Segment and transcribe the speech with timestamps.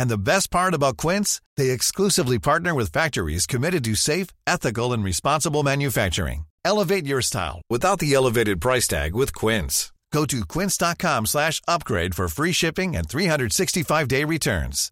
[0.00, 4.94] And the best part about Quince, they exclusively partner with factories committed to safe, ethical,
[4.94, 6.46] and responsible manufacturing.
[6.64, 9.92] Elevate your style without the elevated price tag with Quince.
[10.10, 14.90] Go to quince.com slash upgrade for free shipping and 365-day returns.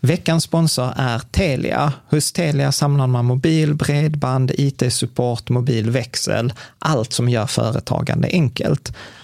[0.00, 1.92] Veckans sponsor är Telia.
[2.10, 8.92] Hos Telia samlar man mobil, bredband, IT-support, mobilväxel, allt som gör företagande enkelt.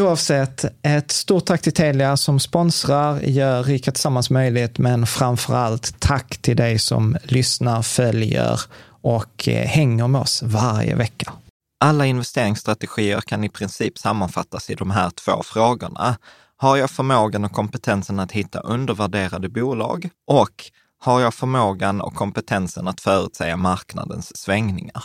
[0.00, 6.00] Oavsett, ett stort tack till Telia som sponsrar, gör Rika Tillsammans möjligt, men framför allt
[6.00, 8.60] tack till dig som lyssnar, följer
[9.02, 11.32] och eh, hänger med oss varje vecka.
[11.80, 16.16] Alla investeringsstrategier kan i princip sammanfattas i de här två frågorna.
[16.56, 20.08] Har jag förmågan och kompetensen att hitta undervärderade bolag?
[20.26, 20.64] Och
[20.98, 25.04] har jag förmågan och kompetensen att förutsäga marknadens svängningar?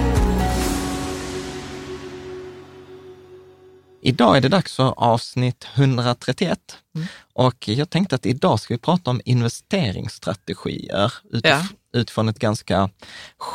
[4.03, 6.59] Idag är det dags för avsnitt 131
[6.95, 7.07] mm.
[7.33, 11.63] och jag tänkte att idag ska vi prata om investeringsstrategier utif ja.
[11.93, 12.89] utifrån ett ganska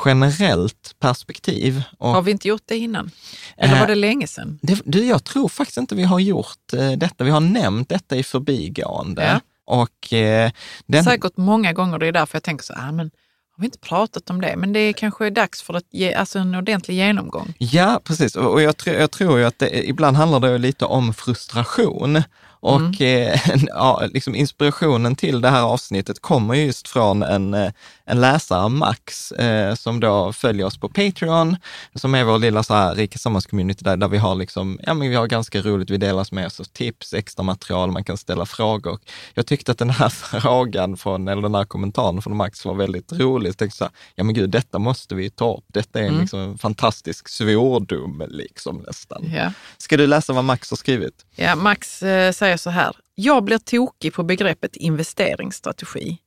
[0.05, 1.83] generellt perspektiv.
[1.99, 3.11] Och, har vi inte gjort det innan?
[3.57, 4.59] Eller var det länge sedan?
[4.63, 7.25] Det, du, jag tror faktiskt inte vi har gjort eh, detta.
[7.25, 9.25] Vi har nämnt detta i förbigående.
[9.25, 9.41] Ja.
[9.67, 10.51] Och, eh,
[10.87, 11.05] den...
[11.05, 13.11] Säkert många gånger, det är därför jag tänker så här, men
[13.57, 16.39] har vi inte pratat om det, men det är kanske dags för att ge, alltså
[16.39, 17.55] en ordentlig genomgång.
[17.59, 18.37] Ja, precis.
[18.37, 22.23] Och jag, jag tror ju att det, ibland handlar det lite om frustration.
[22.61, 23.33] Och mm.
[23.33, 27.73] eh, ja, liksom inspirationen till det här avsnittet kommer just från en, eh,
[28.09, 31.57] en läsare, Max, eh, som då följer oss på Patreon,
[31.95, 35.09] som är vår lilla så här rika samhällscommunity där, där vi har liksom, ja men
[35.09, 38.47] vi har ganska roligt, vi delar med oss av tips, extra material, man kan ställa
[38.47, 38.99] frågor.
[39.35, 40.09] Jag tyckte att den här
[40.41, 43.49] frågan från, eller den här kommentaren från Max var väldigt rolig.
[43.49, 45.65] Jag tänkte så här, ja men gud, detta måste vi ta upp.
[45.67, 46.21] Detta är mm.
[46.21, 49.31] liksom en fantastisk svordom liksom nästan.
[49.35, 49.53] Ja.
[49.79, 51.27] Ska du läsa vad Max har skrivit?
[51.37, 52.97] Ja, Max eh, säger så här.
[53.15, 56.19] Jag blir tokig på begreppet investeringsstrategi.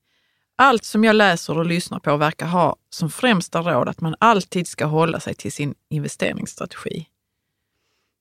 [0.61, 4.67] Allt som jag läser och lyssnar på verkar ha som främsta råd att man alltid
[4.67, 7.07] ska hålla sig till sin investeringsstrategi.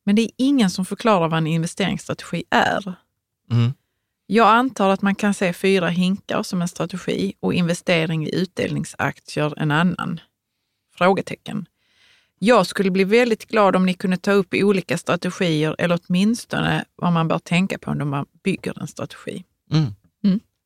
[0.05, 2.95] Men det är ingen som förklarar vad en investeringsstrategi är.
[3.51, 3.73] Mm.
[4.27, 9.55] Jag antar att man kan se fyra hinkar som en strategi och investering i utdelningsaktier
[9.57, 10.21] en annan.
[10.95, 11.67] Frågetecken.
[12.39, 17.13] Jag skulle bli väldigt glad om ni kunde ta upp olika strategier eller åtminstone vad
[17.13, 19.45] man bör tänka på när man bygger en strategi.
[19.71, 19.95] Mm.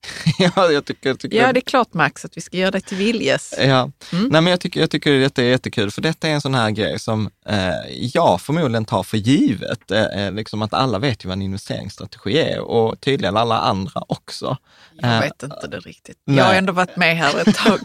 [0.38, 2.80] Ja, jag tycker, jag tycker Ja, det är klart Max att vi ska göra dig
[2.80, 3.54] till viljes.
[3.58, 4.24] Ja, Mm.
[4.28, 6.70] Nej, men jag tycker, jag tycker detta är jättekul, för detta är en sån här
[6.70, 7.70] grej som eh,
[8.14, 9.90] jag förmodligen tar för givet.
[9.90, 14.02] Eh, eh, liksom att alla vet ju vad en investeringsstrategi är och tydligen alla andra
[14.08, 14.56] också.
[15.00, 16.16] Jag Eh, vet inte det riktigt.
[16.26, 16.36] nej.
[16.38, 17.80] Jag har ändå varit med här ett tag.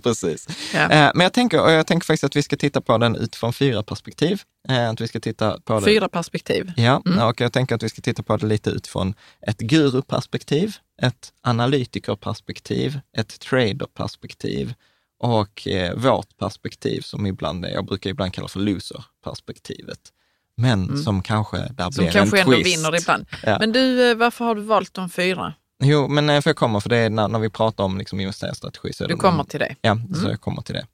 [0.02, 0.46] Precis.
[0.74, 0.80] Ja.
[0.80, 3.52] Eh, men jag tänker, och jag tänker faktiskt att vi ska titta på den utifrån
[3.52, 4.42] fyra perspektiv.
[4.68, 5.84] Eh, att vi ska titta på det.
[5.84, 6.72] Fyra perspektiv.
[6.76, 7.18] Ja, Mm.
[7.28, 9.14] och jag tänker att vi ska titta på det lite utifrån
[9.46, 14.74] ett guruperspektiv, ett analytikerperspektiv, ett traderperspektiv
[15.18, 19.98] och eh, vårt perspektiv som ibland jag brukar ibland kalla för loser-perspektivet.
[20.56, 21.92] Men som kanske där Mm.
[21.92, 22.66] Som blir kanske en ändå twist.
[22.78, 23.26] vinner ibland.
[23.42, 23.56] Ja.
[23.60, 25.54] Men du, eh, varför har du valt de fyra?
[25.84, 28.20] Jo, men eh, för jag kommer, för det är när, när vi pratar om liksom
[28.20, 28.92] investeringsstrategi.
[28.92, 29.76] Så Du kommer till det.
[29.80, 30.86] Ja, så jag kommer till det.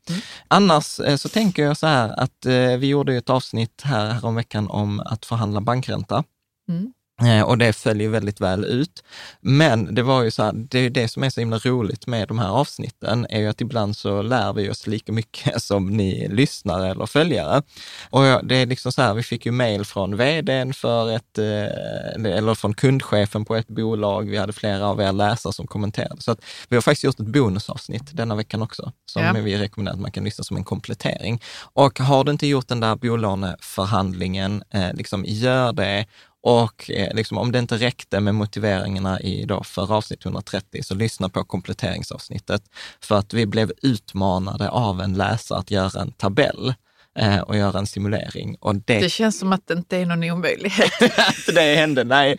[0.49, 4.11] Annars eh, så tänker jag så här att eh, vi gjorde ju ett avsnitt här,
[4.11, 6.25] här om veckan om att förhandla bankränta.
[6.69, 6.93] Mm.
[7.23, 9.05] Eh, Och det följer väldigt väl ut.
[9.41, 12.29] Men det var ju så här, det är det som är så himla roligt med
[12.29, 16.29] de här avsnitten, är ju att ibland så lär vi oss lika mycket som ni
[16.29, 17.63] lyssnare eller följare.
[18.11, 22.37] Och det är liksom så här, vi fick ju mejl från vdn för ett, eh,
[22.37, 24.31] eller från kundchefen på ett bolag.
[24.31, 26.23] Vi hade flera av er läsare som kommenterade.
[26.23, 29.33] Så att vi har faktiskt gjort ett bonusavsnitt denna veckan också, som Ja.
[29.33, 31.43] vi rekommenderar att man kan lyssna som en komplettering.
[31.75, 36.07] Och har du inte gjort den där bolåneförhandlingen, eh, liksom gör det.
[36.43, 40.95] Och eh, liksom, om det inte räckte med motiveringarna i då för avsnitt 130, så
[40.95, 42.63] lyssna på kompletteringsavsnittet.
[43.01, 46.75] För att vi blev utmanade av en läsare att göra en tabell
[47.19, 48.57] eh, och göra en simulering.
[48.61, 50.93] Och det, Det känns som att det inte är någon omöjlighet.
[51.19, 52.05] att det hände.
[52.05, 52.39] Nej,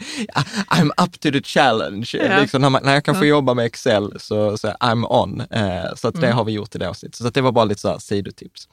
[0.68, 2.10] I'm up to the challenge.
[2.13, 2.40] Ja.
[2.42, 5.42] Liksom, när, man, när jag kan få jobba med Excel så, så I'm on.
[5.42, 7.16] Eh, så att det har vi gjort i det avsnittet.
[7.16, 8.68] Så att det var bara lite så här sidotips.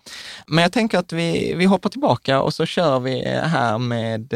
[0.46, 4.34] Men jag tänker att vi, vi hoppar tillbaka och så kör vi eh, här med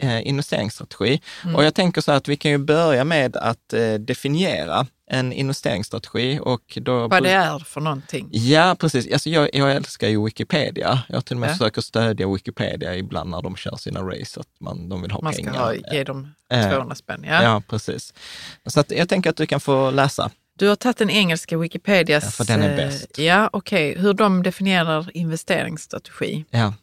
[0.00, 1.20] eh, eh, investeringsstrategi.
[1.56, 5.32] Och jag tänker så här att vi kan ju börja med att eh, definiera en
[5.32, 6.38] investeringsstrategi.
[6.42, 8.28] Och då Vad det är för någonting.
[8.32, 9.12] Ja, precis.
[9.12, 11.02] Alltså jag, jag älskar ju Wikipedia.
[11.08, 11.52] Jag till och med Ja.
[11.52, 15.32] försöker stödja Wikipedia ibland när de kör sina race, att man, de vill ha Man
[15.32, 15.58] ska pengar.
[15.58, 17.24] ha, ge dem Eh, 200 spänn.
[17.28, 17.42] Ja.
[17.42, 17.62] Ja.
[17.68, 18.14] precis.
[18.66, 20.30] Så att jag tänker att du kan få läsa.
[20.58, 22.24] Du har tagit den engelska Wikipedias...
[22.24, 23.18] Ja, för den är eh, bäst.
[23.18, 23.98] Ja, okej.
[23.98, 26.44] Hur de definierar investeringsstrategi.
[26.50, 26.74] Ja,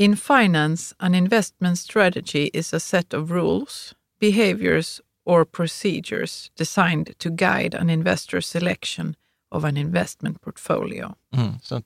[0.00, 7.30] In finance, an investment strategy is a set of rules, behaviors or procedures designed to
[7.30, 9.14] guide an investor's selection
[9.50, 11.14] of an investment portfolio.
[11.34, 11.58] mm.
[11.62, 11.84] så att,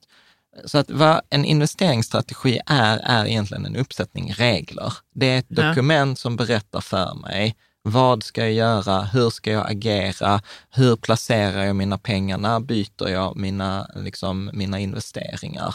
[0.64, 4.93] så att vad en investeringsstrategi är, är egentligen en uppsättning regler.
[5.15, 5.69] Det är ett Ja.
[5.69, 9.03] dokument som berättar för mig vad ska jag göra?
[9.03, 10.41] Hur ska jag agera?
[10.70, 12.38] Hur placerar jag mina pengar?
[12.38, 15.75] När byter jag mina, liksom, mina investeringar?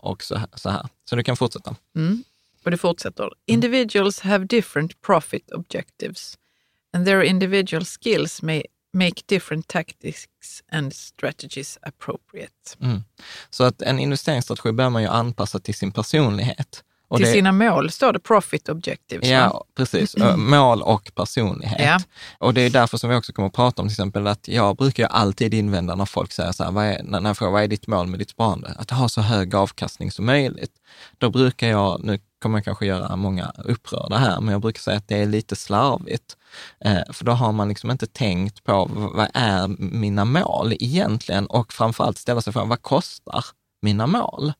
[0.00, 0.88] Och så, så här.
[1.04, 1.76] Så du kan fortsätta.
[1.96, 2.24] Mm.
[2.64, 3.30] Och det fortsätter.
[3.46, 6.38] Individuals have different profit objectives
[6.94, 8.62] and their individual skills may
[8.92, 10.28] make different tactics
[10.72, 12.76] and strategies appropriate.
[12.80, 13.02] Mm.
[13.50, 16.84] Så att en investeringsstrategi bör man ju anpassa till sin personlighet.
[17.08, 19.28] Och Till det- sina mål står det profit objectives.
[19.28, 19.34] va?
[19.34, 20.14] Ja, precis.
[20.16, 21.80] Ö, Mål och personlighet.
[21.80, 21.98] Ja.
[22.38, 24.76] Och det är därför som vi också kommer att prata om till exempel att jag
[24.76, 27.68] brukar alltid invända när folk säger så här, vad är, när jag frågar vad är
[27.68, 28.74] ditt mål med ditt sparande?
[28.78, 30.72] Att ha så hög avkastning som möjligt.
[31.18, 34.96] Då brukar jag, nu kommer jag kanske göra många upprörda här, men jag brukar säga
[34.96, 36.36] att det är lite slarvigt.
[36.84, 41.72] Eh, för då har man liksom inte tänkt på vad är mina mål egentligen och
[41.72, 43.44] framförallt ställa sig frågan, vad kostar
[43.82, 44.52] mina mål?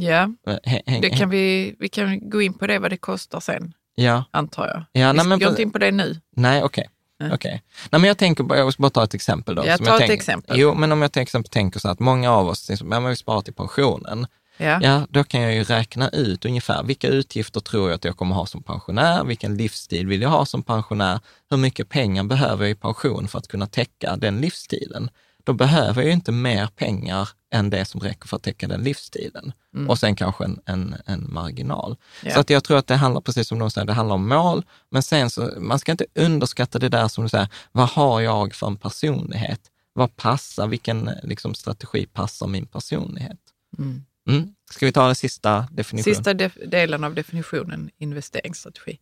[0.00, 2.96] Ja, Eh, hä- häng- det kan vi, vi kan gå in på det vad det
[2.96, 4.76] kostar sen, Ja, antar jag.
[5.02, 6.20] Ja, vi nej, men går inte in på det nu.
[6.36, 6.88] Nej, okej.
[7.32, 7.62] Okej.
[7.90, 9.62] Nej, men jag tänker, jag ska bara ta ett exempel då.
[9.66, 10.58] Ja, som ta jag ett tänker, exempel.
[10.58, 13.10] Jo, men om jag till exempel tänker så att många av oss, liksom, ja, men
[13.10, 14.26] vi sparar till pensionen.
[14.60, 14.78] Ja.
[14.82, 18.34] Ja, då kan jag ju räkna ut ungefär vilka utgifter tror jag att jag kommer
[18.34, 19.24] ha som pensionär?
[19.24, 21.20] Vilken livsstil vill jag ha som pensionär?
[21.50, 25.10] Hur mycket pengar behöver jag i pension för att kunna täcka den livsstilen?
[25.48, 28.82] Då behöver jag ju inte mer pengar än det som räcker för att täcka den
[28.82, 29.52] livsstilen.
[29.88, 31.96] Och sen kanske en, en, en marginal.
[32.24, 32.34] Ja.
[32.34, 34.64] Så att jag tror att det handlar, precis som de säger, det handlar om mål,
[34.90, 38.54] men sen så, man ska inte underskatta det där som du säger, vad har jag
[38.54, 39.60] för en personlighet?
[39.92, 43.40] Vad passar, vilken liksom, strategi passar min personlighet?
[43.78, 44.04] Mm.
[44.28, 44.54] Mm.
[44.70, 46.14] Ska vi ta den sista definitionen?
[46.14, 48.98] Sista def- delen av definitionen investeringsstrategi.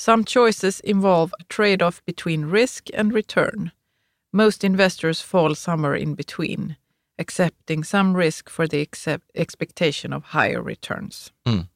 [0.00, 3.70] Some choices involve a trade-off between risk and return.
[4.32, 6.76] Most investors fall somewhere in between,
[7.18, 8.88] accepting some risk for the
[9.34, 11.32] expectation of higher returns.
[11.46, 11.68] Mm.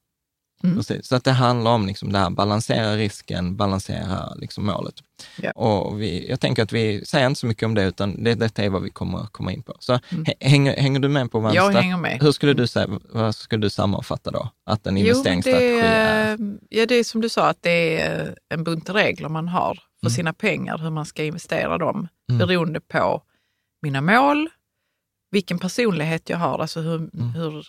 [0.65, 0.77] Mm.
[0.77, 1.07] Precis.
[1.07, 4.95] Så att det handlar om liksom det här, balansera risken, balansera liksom målet.
[5.43, 5.51] Ja.
[5.53, 8.63] Och vi, jag tänker att vi säger inte så mycket om det, utan det, detta
[8.63, 9.75] är vad vi kommer komma in på.
[9.81, 11.65] Så hä- hänger, hänger du med på vad Mm.
[11.75, 12.19] Jag hänger med.
[12.23, 14.51] Hur skulle du säga, vad skulle du sammanfatta då?
[14.67, 16.39] Att en Jo, investeringsstrategi det, är?
[16.69, 20.07] ja, det är som du sa, att det är en bunt regler man har för
[20.07, 20.15] Mm.
[20.17, 22.39] sina pengar, hur man ska investera dem, Mm.
[22.39, 23.23] beroende på
[23.83, 24.49] mina mål,
[25.31, 27.29] vilken personlighet jag har, alltså hur, Mm.
[27.35, 27.67] hur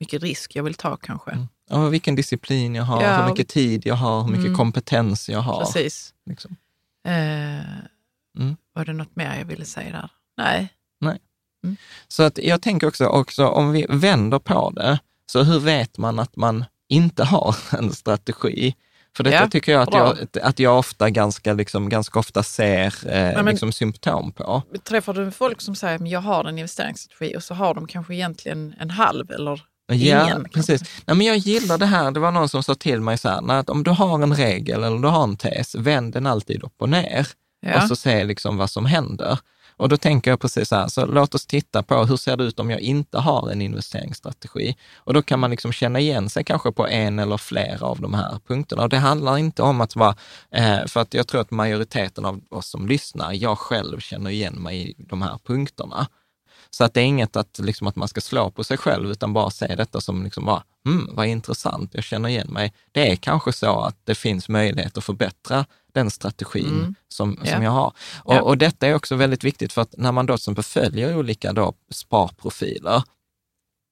[0.00, 1.46] mycket risk jag vill ta kanske.
[1.70, 1.82] Mm.
[1.82, 3.16] Och vilken disciplin jag har, Ja.
[3.22, 4.56] hur mycket tid jag har, hur mycket Mm.
[4.56, 5.60] kompetens jag har.
[5.64, 6.14] Precis.
[6.26, 6.56] Liksom.
[7.08, 7.64] Eh,
[8.38, 8.56] Mm.
[8.72, 10.08] Var det något mer jag ville säga där?
[10.36, 10.72] Nej.
[12.08, 16.18] Så att jag tänker också, också, om vi vänder på det, så hur vet man
[16.18, 18.74] att man inte har en strategi?
[19.16, 20.16] För detta Ja, tycker jag att, bra.
[20.32, 24.62] jag att jag ofta ganska, liksom, ganska ofta ser eh, men- liksom symptom på.
[24.84, 28.14] Träffar du folk som säger att jag har en investeringsstrategi och så har de kanske
[28.14, 30.44] egentligen en halv eller Ja, ingen?
[30.54, 30.82] precis.
[31.06, 33.40] Nej, men jag gillar det här, det var någon som sa till mig så här,
[33.40, 36.62] "Nej, att om du har en regel eller du har en tes, vänd den alltid
[36.62, 37.26] upp och ner
[37.60, 37.82] Ja.
[37.82, 39.38] och så se liksom vad som händer.
[39.78, 42.44] Och då tänker jag precis så här, så låt oss titta på hur ser det
[42.44, 44.76] ut om jag inte har en investeringsstrategi?
[44.96, 48.14] Och då kan man liksom känna igen sig kanske på en eller flera av de
[48.14, 48.82] här punkterna.
[48.82, 50.14] Och det handlar inte om att vara,
[50.50, 54.54] eh, för att jag tror att majoriteten av oss som lyssnar, jag själv känner igen
[54.62, 56.06] mig i de här punkterna.
[56.76, 59.32] Så att det är inget att, liksom, att man ska slå på sig själv, utan
[59.32, 62.72] bara se detta som, liksom bara, mm, vad intressant, jag känner igen mig.
[62.92, 66.94] Det är kanske så att det finns möjlighet att förbättra den strategin Mm.
[67.08, 67.92] som, som jag har.
[68.24, 68.42] Och, Ja.
[68.42, 71.74] och detta är också väldigt viktigt för att när man då exempel följer olika då
[71.90, 73.02] sparprofiler,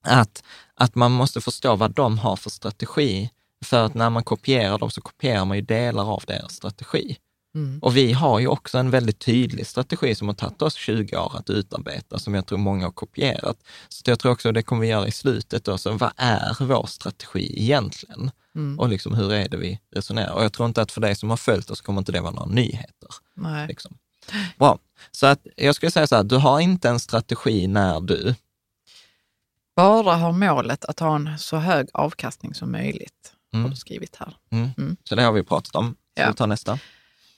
[0.07, 0.43] att,
[0.75, 3.31] att man måste förstå vad de har för strategi.
[3.65, 7.17] För att när man kopierar dem så kopierar man ju delar av deras strategi.
[7.55, 7.79] Mm.
[7.83, 11.33] Och vi har ju också en väldigt tydlig strategi som har tagit oss 20 år
[11.39, 13.57] att utarbeta, som jag tror många har kopierat.
[13.89, 15.65] Så jag tror också det kommer vi göra i slutet.
[15.65, 18.31] Då, så vad är vår strategi egentligen?
[18.55, 18.79] Mm.
[18.79, 20.33] Och liksom, hur är det vi resonerar?
[20.33, 22.33] Och jag tror inte att för dig som har följt oss kommer inte det vara
[22.33, 23.09] några nyheter.
[23.35, 23.69] Nej.
[23.69, 23.97] Liksom.
[24.59, 24.79] Bra,
[25.11, 28.35] så att jag skulle säga så här, du har inte en strategi när du,
[29.77, 33.71] Bara har målet att ha en så hög avkastning som möjligt, har Mm.
[33.71, 34.37] du skrivit här.
[34.51, 34.71] mm.
[34.79, 34.97] Mm.
[35.05, 35.97] så det har vi pratat om.
[36.13, 36.29] Ska Ja.
[36.31, 36.79] vi ta nästa?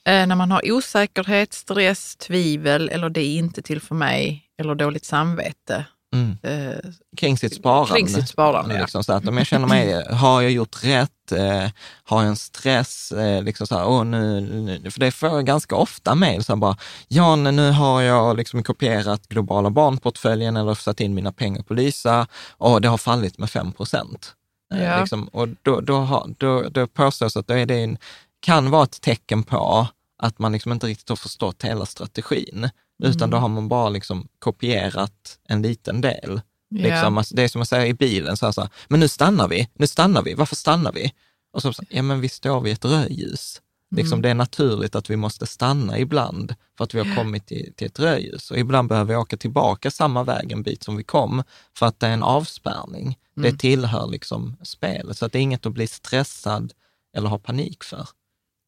[0.07, 4.75] Eh, när man har osäkerhet, stress, tvivel eller det är inte till för mig eller
[4.75, 5.85] dåligt samvete.
[6.15, 6.37] Mm.
[6.43, 6.77] Eh,
[7.17, 7.93] Kring sitt sparande.
[7.93, 8.81] Kring sitt sparande, ja.
[8.81, 11.31] liksom så att om jag känner mig, har jag gjort rätt?
[11.31, 11.69] Eh,
[12.03, 13.11] har jag en stress?
[13.11, 14.41] Eh, liksom så här, åh, nu,
[14.83, 18.37] nu, för det får jag ganska ofta mejl, så här bara, ja, nu- har jag
[18.37, 23.37] liksom kopierat globala barnportföljen eller satt in mina pengar på Lysa och det har fallit
[23.37, 24.33] med 5 procent.
[24.75, 24.99] Ja.
[24.99, 27.97] liksom, och då, då, har, då, då påstås att då är det en,
[28.39, 29.87] kan vara ett tecken på
[30.17, 32.69] att man liksom inte riktigt har förstått hela strategin,
[33.03, 33.29] utan Mm.
[33.29, 36.41] då har man bara liksom kopierat en liten del.
[36.69, 36.81] ja.
[36.83, 39.07] Liksom, alltså, det är som att säga i bilen, så här, så här, men nu
[39.07, 41.13] stannar vi, nu stannar vi, varför stannar vi?
[41.53, 43.61] Och så, så ja men vi står vid ett rödljus.
[43.95, 44.21] Liksom, Mm.
[44.21, 47.87] Det är naturligt att vi måste stanna ibland för att vi har kommit till, till
[47.87, 48.51] ett rödljus.
[48.51, 51.43] Och ibland behöver vi åka tillbaka samma väg en bit som vi kom
[51.77, 53.17] för att det är en avspärrning.
[53.37, 53.51] Mm.
[53.51, 56.73] Det tillhör liksom spelet, så att det är inget att bli stressad
[57.17, 58.07] eller ha panik för.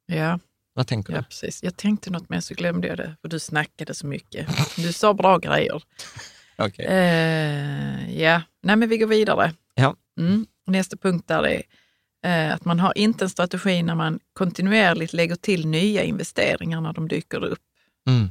[0.06, 0.39] ja,
[0.79, 1.25] Vad tänker ja, du?
[1.25, 1.63] precis.
[1.63, 4.48] Jag tänkte något mer så glömde jag det, för du snackade så mycket.
[4.75, 5.83] Du sa bra grejer.
[6.57, 6.86] Okej.
[6.86, 9.53] Eh, ja, nej men vi går vidare.
[9.75, 9.95] Ja.
[10.19, 10.45] Mm.
[10.67, 11.63] Nästa punkt där är
[12.25, 16.93] eh, att man har inte en strategi när man kontinuerligt lägger till nya investeringar när
[16.93, 17.63] de dyker upp.
[18.07, 18.29] Mm.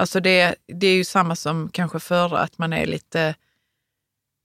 [0.00, 3.34] Alltså det, det är ju samma som kanske förra, att man är lite,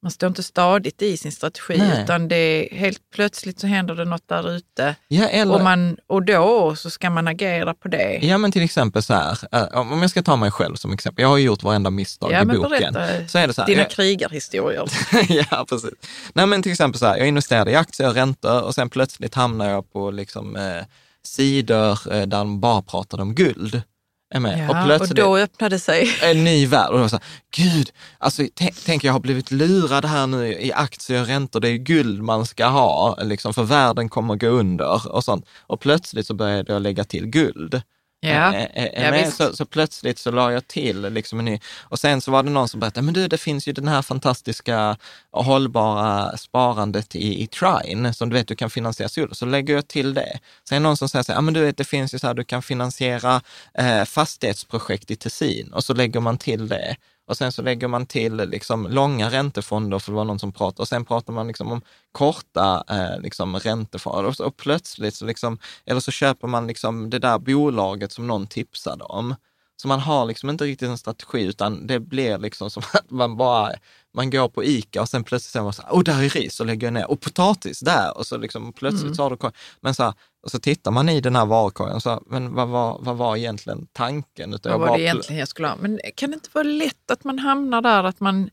[0.08, 2.04] man står inte stadigt i sin strategi, Nej.
[2.04, 5.54] utan det är helt plötsligt så händer det något där ute Ja, eller...
[5.56, 8.20] och, man, och då så ska man agera på det.
[8.22, 11.22] Ja, men till exempel så här, eh, om jag ska ta mig själv som exempel.
[11.24, 12.94] Jag har gjort varenda misstag Ja, i men boken.
[12.94, 14.90] berätta Så är det så här, dina jag- krigarhistorier.
[15.52, 15.94] ja, precis.
[16.34, 19.36] Nej, men till exempel så här, jag investerade i aktier och räntor och sen plötsligt
[19.36, 20.84] hamnar jag på liksom, eh,
[21.24, 23.82] sidor eh, där de bara pratade om guld.
[24.30, 24.60] Är med?
[24.60, 26.90] Ja, och och plötsligt då öppnade sig en ny värld.
[26.90, 28.44] Och då så här, gud, alltså
[28.86, 31.60] tänk, jag har blivit lurad här nu i aktier och räntor.
[31.60, 35.46] Det är guld man ska ha, liksom, för världen kommer gå under och sånt.
[35.60, 37.82] Och plötsligt så började jag lägga till guld.
[38.20, 41.60] Ja, eh, eh, ja, så, så plötsligt så la jag till liksom en ny.
[41.84, 44.02] Och sen så var det någon som berättade, men du, det finns ju den här
[44.02, 44.98] fantastiska
[45.32, 49.36] hållbara sparandet i, i Trine, som du vet du kan finansiera sol.
[49.36, 50.40] Så lägger jag till det.
[50.70, 52.20] Sen är det någon som säger så här, ja men du vet det finns ju
[52.20, 53.42] så här, du kan finansiera
[53.78, 56.96] eh, fastighetsprojekt i Tessin och så lägger man till det.
[57.28, 60.82] Och sen så lägger man till liksom långa räntefonder, för det var någon som pratade,
[60.82, 61.82] och sen pratar man liksom om
[62.12, 64.26] korta eh, liksom räntefonder.
[64.26, 68.28] Och, så, och plötsligt så liksom, eller så köper man liksom det där bolaget som
[68.28, 69.36] någon tipsade om.
[69.82, 73.38] Så man har liksom inte riktigt en strategi, utan det blir liksom som att man
[73.38, 73.72] bara,
[74.14, 76.60] man går på ICA och sen plötsligt säger man så här, åh, där är ris,
[76.60, 79.16] och lägger ner, och potatis där, och så liksom plötsligt Mm.
[79.16, 79.38] så har du,
[79.82, 82.54] men så här, och så tittar man i den här varukorgen, och så, här, men
[82.54, 84.54] vad var, vad var egentligen tanken?
[84.54, 85.76] Utan Vad jag var bara det egentligen jag skulle ha?
[85.76, 88.50] Men kan det inte vara lätt att man hamnar där, att man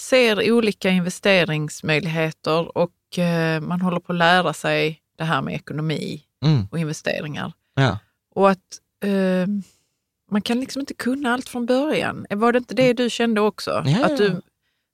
[0.00, 6.22] ser olika investeringsmöjligheter och eh, man håller på att lära sig det här med ekonomi
[6.44, 7.52] Mm, och investeringar.
[7.74, 7.98] ja.
[8.34, 8.58] Och att
[9.04, 9.46] eh,
[10.30, 12.26] man kan liksom inte kunna allt från början.
[12.30, 13.70] Var det inte det du kände också?
[13.70, 14.40] Ja, ja, Att du ja.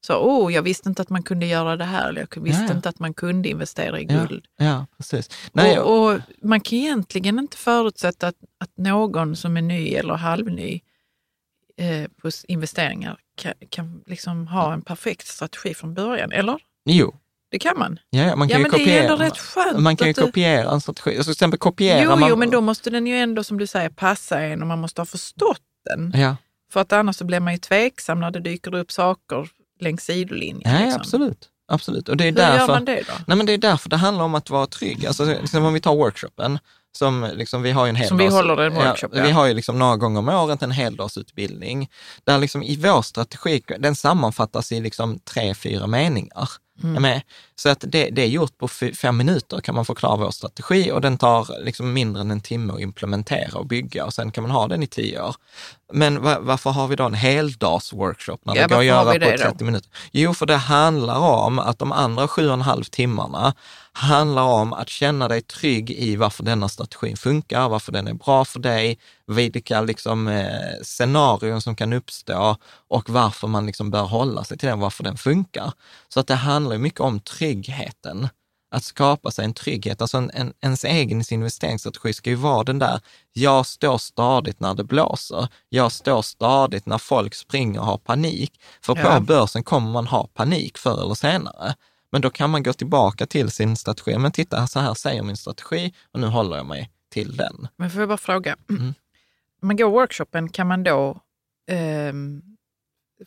[0.06, 2.68] sa, åh, jag visste inte att man kunde göra det här, eller jag visste Ja,
[2.68, 2.76] ja.
[2.76, 4.46] inte att man kunde investera i Ja, guld.
[4.56, 5.30] ja, precis.
[5.52, 10.14] Nej, och, och man kan egentligen inte förutsätta att, att någon som är ny eller
[10.14, 10.80] halvny
[11.76, 16.58] eh, på investeringar kan, kan liksom ha en perfekt strategi från början, eller?
[16.84, 17.14] jo,
[17.52, 17.98] Det kan man.
[18.10, 19.12] ja, ja, man Ja, kan men ju det är kopiera.
[19.12, 21.10] ändå rätt skönt man kan ju kopiera en strategi.
[21.16, 22.28] Alltså, till exempel kopierar Jo, man...
[22.30, 25.00] jo, men då måste den ju ändå, som du säger, passa en och man måste
[25.00, 26.12] ha förstått den.
[26.16, 26.36] Ja,
[26.72, 29.48] För att annars så blir man ju tveksam när det dyker upp saker
[29.80, 30.60] längs sidolinjen.
[30.64, 31.00] ja, ja liksom.
[31.00, 31.48] absolut.
[31.72, 32.08] absolut.
[32.08, 32.58] Och det är Hur därför...
[32.58, 33.12] gör man det då?
[33.26, 35.06] Nej, men det är därför det handlar om att vara trygg.
[35.06, 36.58] Alltså, liksom om vi tar workshopen,
[36.98, 39.24] som liksom, vi har ju en hel Som vi dags- håller en workshop, Ja, ja.
[39.24, 41.90] Vi har ju liksom några gånger om året en heldagsutbildning,
[42.24, 46.48] där liksom i vår strategi, den sammanfattas i liksom tre, fyra meningar.
[46.82, 47.20] Mm.
[47.56, 51.00] Så att det, det är gjort på fem minuter kan man förklara vår strategi och
[51.00, 54.50] den tar liksom mindre än en timme att implementera och bygga och sen kan man
[54.50, 55.34] ha den i tio år.
[55.92, 59.18] Men va, varför har vi då en heldagsworkshop när Ja, det går att göra på
[59.18, 59.36] det då?
[59.36, 59.90] 30 minuter?
[60.10, 63.54] Jo, för det handlar om att de andra sju och en halv timmarna
[63.92, 68.44] handlar om att känna dig trygg i varför denna strategin funkar, varför den är bra
[68.44, 70.46] för dig, vilka liksom, eh,
[70.82, 72.56] scenarion som kan uppstå
[72.88, 75.72] och varför man liksom bör hålla sig till den, varför den funkar.
[76.08, 78.28] Så att det handlar mycket om tryggheten.
[78.74, 82.78] Att skapa sig en trygghet, alltså en, en, ens egen investeringsstrategi ska ju vara den
[82.78, 83.00] där,
[83.32, 88.60] jag står stadigt när det blåser, jag står stadigt när folk springer och har panik.
[88.80, 89.14] För Ja.
[89.14, 91.74] på börsen kommer man ha panik förr eller senare.
[92.12, 94.18] Men då kan man gå tillbaka till sin strategi.
[94.18, 97.68] Men titta, så här säger min strategi och nu håller jag mig till den.
[97.76, 98.94] Men får jag bara fråga, Mm.
[99.62, 101.20] man går workshopen, kan man då
[101.70, 102.42] ehm,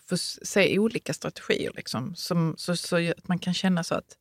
[0.09, 1.71] få se olika strategier?
[1.75, 4.15] Liksom, som, så, så att man kan känna så att,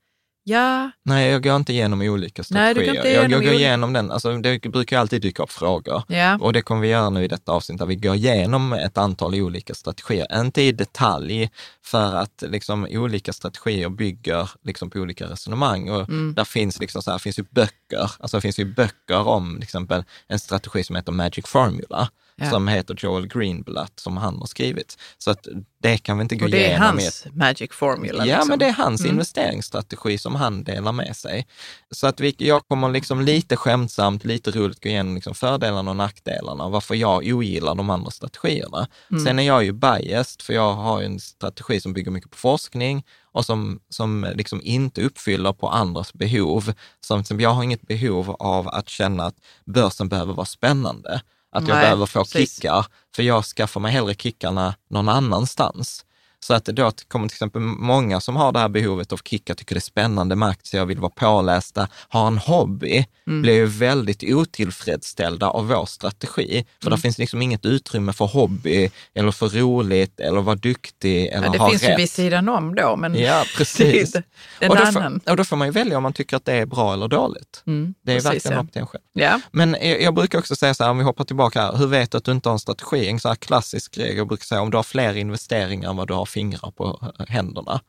[0.45, 2.97] ja, Nej, jag går inte igenom olika Nej, du strategier.
[2.97, 6.03] inte jag, igenom jag går igenom den, alltså det brukar alltid dyka upp frågor.
[6.09, 8.99] ja, Och det kommer vi göra nu i detta avsnitt, där vi går igenom ett
[8.99, 10.41] antal olika strategier.
[10.41, 11.51] Inte i detalj,
[11.83, 15.91] för att liksom olika strategier bygger liksom på olika resonemang.
[15.91, 16.35] Och Mm.
[16.35, 19.63] där finns liksom så här, finns ju böcker, alltså det finns ju böcker om till
[19.63, 22.51] exempel en strategi som heter Magic Formula, Ja.
[22.51, 24.99] som heter Joel Greenblatt, som han har skrivit.
[25.19, 25.47] Så att
[25.83, 28.27] det kan vi inte gå och det är igenom hans magic formula.
[28.27, 28.49] Ja, liksom.
[28.49, 29.13] men det är hans Mm.
[29.13, 31.47] investeringsstrategi som han delar med sig.
[31.91, 35.97] Så att vi, jag kommer liksom lite skämtsamt, lite roligt gå igenom liksom fördelarna och
[35.97, 38.87] nackdelarna varför jag ogillar de andra strategierna.
[39.11, 39.25] Mm.
[39.25, 43.05] Sen är jag ju biased, för jag har en strategi som bygger mycket på forskning
[43.33, 46.73] och som, som liksom inte uppfyller på andras behov.
[47.01, 51.21] Som, som jag har inget behov av att känna att börsen behöver vara spännande.
[51.55, 52.55] Att jag Nej, behöver få precis.
[52.55, 52.87] kickar,
[53.17, 56.05] för jag skaffar mig hellre kickarna någon annanstans.
[56.47, 59.75] Så att då kommer till exempel många som har det här behovet av kickar, tycker
[59.75, 63.43] det är spännande med aktier, vill vara pålästa, har en hobby, Mm.
[63.43, 64.23] blir ju väldigt
[64.69, 66.65] otillfredsställda av vår strategi.
[66.81, 66.97] För Mm.
[66.97, 71.53] där finns liksom inget utrymme för hobby, eller för roligt, eller vara duktig, eller Ja,
[71.53, 71.99] det ha finns ju rätt.
[71.99, 74.13] vid sidan om då, men Ja, precis.
[74.59, 76.45] det är och, då får, och då får man ju välja om man tycker att
[76.45, 77.63] det är bra eller dåligt.
[77.67, 79.03] Mm, Det är precis, verkligen upp till en själv.
[79.13, 79.41] Ja.
[79.53, 82.11] Men jag, jag brukar också säga så här, om vi hoppar tillbaka här, hur vet
[82.11, 83.09] du att du inte har en strategi?
[83.09, 86.09] En så här klassisk regel, jag brukar säga, om du har fler investeringar än vad
[86.09, 87.81] du har fingrar på eh, händerna.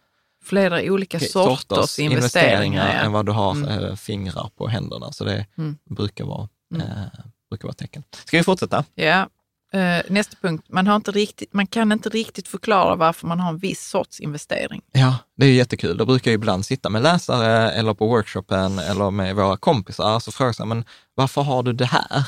[0.44, 2.88] Flera olika sorters, investeringar.
[2.94, 2.94] ja.
[2.94, 3.70] än vad du har Mm.
[3.84, 5.12] eh, fingrar på händerna.
[5.12, 5.78] Så det Mm.
[5.90, 6.88] brukar, vara, Mm.
[6.88, 7.04] eh,
[7.50, 8.04] brukar vara tecken.
[8.26, 8.84] Ska vi fortsätta?
[8.96, 9.30] Ja.
[9.74, 13.50] Eh, nästa punkt, man, har inte riktigt, man kan inte riktigt förklara varför man har
[13.50, 14.82] en viss sorts investering.
[14.92, 15.98] Ja, det är jättekul.
[15.98, 20.32] Då brukar jag ibland sitta med läsare eller på workshopen eller med våra kompisar, så
[20.44, 22.28] här, men varför har du det här?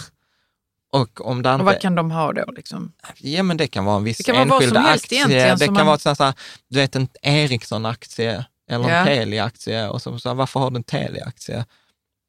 [1.01, 1.65] Och om det Och inte...
[1.65, 2.51] vad kan de ha då?
[2.51, 2.93] Liksom?
[3.17, 5.55] Ja, men det kan vara en viss Det vara enskild helst aktie.
[5.55, 6.33] Det kan man- vara så här,
[6.69, 9.05] du vet en Ericsson-aktie eller en Ja.
[9.05, 9.89] Telia-aktie.
[9.89, 11.65] Och så, så varför har du en Telia-aktie?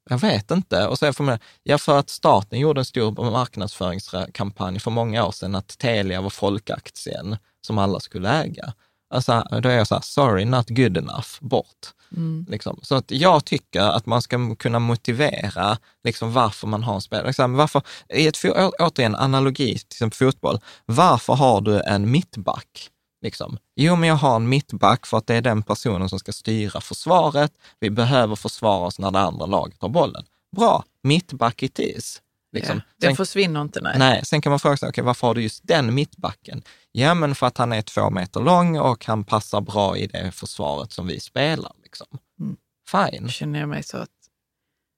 [0.09, 0.87] Jag vet inte.
[0.87, 5.31] Och så får man, ja, för att staten gjorde en stor marknadsföringskampanj för många år
[5.31, 8.73] sedan att Telia var folkaktien som alla skulle äga.
[9.09, 11.93] Alltså, då är jag så här, sorry, not good enough, bort.
[12.17, 12.45] Mm.
[12.49, 12.79] Liksom.
[12.83, 17.27] Så att jag tycker att man ska kunna motivera liksom, varför man har en spelare.
[17.27, 17.81] Liksom, varför,
[18.13, 18.37] I ett,
[18.79, 20.59] återigen, analogi till exempel fotboll.
[20.85, 22.89] Varför har du en mittback?
[23.21, 23.57] Liksom?
[23.75, 26.81] Jo, men jag har en mittback för att det är den personen som ska styra
[26.81, 27.51] försvaret.
[27.79, 30.23] Vi behöver försvara oss när det andra laget har bollen.
[30.55, 32.21] Bra, mittback it is.
[32.51, 32.75] Liksom.
[32.75, 33.95] Ja, den Sen- försvinner inte, nej.
[33.99, 36.63] Nej, sen kan man fråga sig, okay, varför har du just den mittbacken?
[36.91, 40.31] Ja, men för att han är två meter lång och han passar bra i det
[40.31, 41.71] försvaret som vi spelar.
[41.83, 42.07] Liksom.
[42.39, 42.55] Mm.
[42.91, 43.23] Fine.
[43.23, 44.09] Nu känner jag mig så att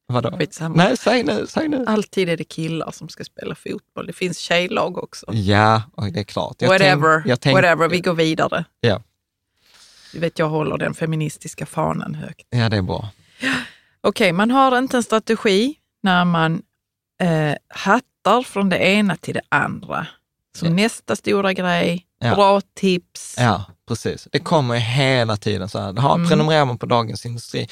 [0.08, 0.38] Vadå?
[0.38, 0.76] skitsamma.
[0.76, 1.86] Nej, säg nu, säg nu.
[1.88, 4.08] Alltid är det killar som ska spela fotboll.
[4.08, 5.26] Det finns tjejlag också.
[5.34, 6.56] Ja, och det är klart.
[6.60, 8.66] Jag whatever, tänk- tänk- whatever, vi går vidare.
[8.80, 9.02] Ja.
[10.14, 12.48] Du vet, jag håller den feministiska fanan högt.
[12.50, 13.10] Ja, det är bra.
[14.02, 16.62] Okej, man har inte en strategi när man
[17.22, 20.08] eh, hattar från det ena till det andra.
[20.58, 22.36] Så nästa stora grej, Ja.
[22.36, 23.36] bra tips.
[23.38, 24.28] Ja, precis.
[24.32, 25.94] Det kommer ju hela tiden så här.
[25.94, 26.28] Ha, Mm.
[26.30, 27.68] Prenumererar man på Dagens Industri.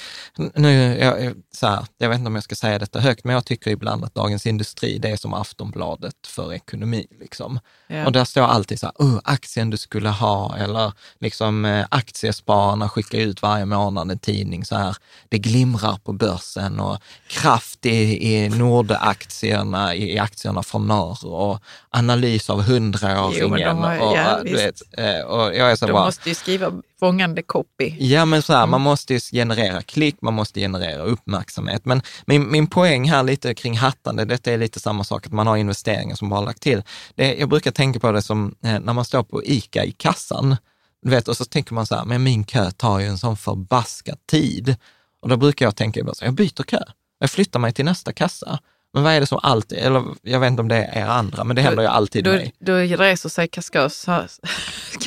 [0.56, 3.46] Nu, jag, så här, jag vet inte om jag ska säga detta högt, men jag
[3.46, 7.06] tycker ibland att Dagens Industri, det är som Aftonbladet för ekonomi.
[7.20, 7.60] Liksom.
[7.88, 8.06] Ja.
[8.06, 12.90] Och där står alltid så här, oh, aktien du skulle ha, eller liksom eh, aktiespararna
[12.90, 14.96] skickar ut varje månad en tidning så här,
[15.30, 21.60] det glimrar på börsen och kraft i, i Nordaktierna, i, i aktierna från norr och
[21.90, 23.60] analys av Jo, hundraåringen.
[23.68, 24.64] de har- och, ja, eh, du visst.
[24.98, 27.96] vet, eh, och jag är så bara, måste ju skriva fångande copy.
[28.00, 28.72] Ja, men så här, Mm.
[28.72, 31.86] man måste ju generera klick, man måste generera uppmärksamhet.
[31.86, 35.48] Men min, min poäng här lite kring hattande, detta är lite samma sak, att man
[35.48, 36.84] har investeringar som bara har lagt till.
[37.16, 40.56] Det, jag brukar tänka på det som eh, när man står på ICA i kassan,
[41.02, 43.38] du vet, och så tänker man så här, men min kö tar ju en sån
[43.38, 44.76] förbaskat tid.
[45.22, 46.80] Och då brukar jag tänka, så, här, jag byter kö,
[47.20, 48.60] jag flyttar mig till nästa kassa.
[48.94, 51.44] Men vad är det som alltid, eller jag vet inte om det är er andra,
[51.44, 52.54] men det händer ju alltid Då, mig.
[52.60, 54.06] då reser sig kaskörs,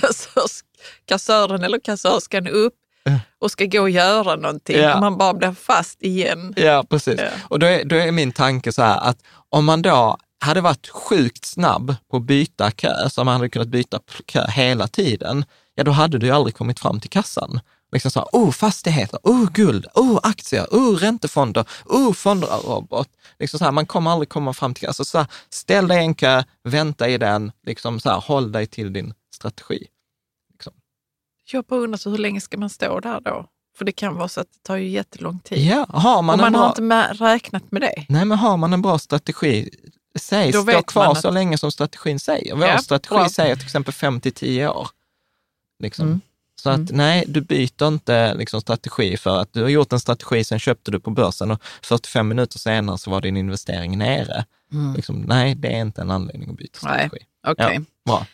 [0.00, 0.62] kassörs,
[1.04, 2.74] kassören eller kassörskan upp
[3.38, 4.76] och ska gå och göra någonting.
[4.76, 4.94] Ja.
[4.94, 6.54] Och man bara blir fast igen.
[6.56, 7.20] Ja, precis.
[7.20, 7.28] Ja.
[7.48, 9.18] Och då är, då är min tanke så här att
[9.48, 13.68] om man då hade varit sjukt snabb på att byta kö, så man hade kunnat
[13.68, 17.60] byta kö hela tiden, ja då hade du ju aldrig kommit fram till kassan.
[17.92, 23.08] Liksom så här, oh fastigheter, oh guld, oh aktier, oh räntefonder, oh fondrobot.
[23.38, 26.04] Liksom så här, man kommer aldrig komma fram till, alltså så här, ställ dig i
[26.04, 29.86] en kö, vänta i den, liksom så här, håll dig till din strategi.
[31.52, 33.46] Jag bara undrar så hur länge ska man stå där då?
[33.78, 35.58] För det kan vara så att det tar ju jättelång tid.
[35.70, 36.68] Ja, har man, och man har bra...
[36.68, 38.06] inte med, räknat med det.
[38.08, 39.70] Nej, men har man en bra strategi,
[40.18, 42.54] säg stå kvar att- så länge som strategin säger.
[42.56, 43.28] Vår Ja, strategi bra.
[43.28, 44.88] säger till exempel 5 till 10 år.
[45.78, 46.06] Liksom.
[46.06, 46.20] Mm.
[46.56, 50.44] Så att nej, du byter inte liksom, strategi för att du har gjort en strategi,
[50.44, 54.44] sen köpte du på börsen och 45 minuter senare så var din investering nere.
[54.96, 56.96] Liksom, nej, det är inte en anledning att byta Mm.
[56.98, 57.08] Nej.
[57.08, 57.26] strategi.
[57.46, 57.80] Okej.
[58.04, 58.26] Ja, bra.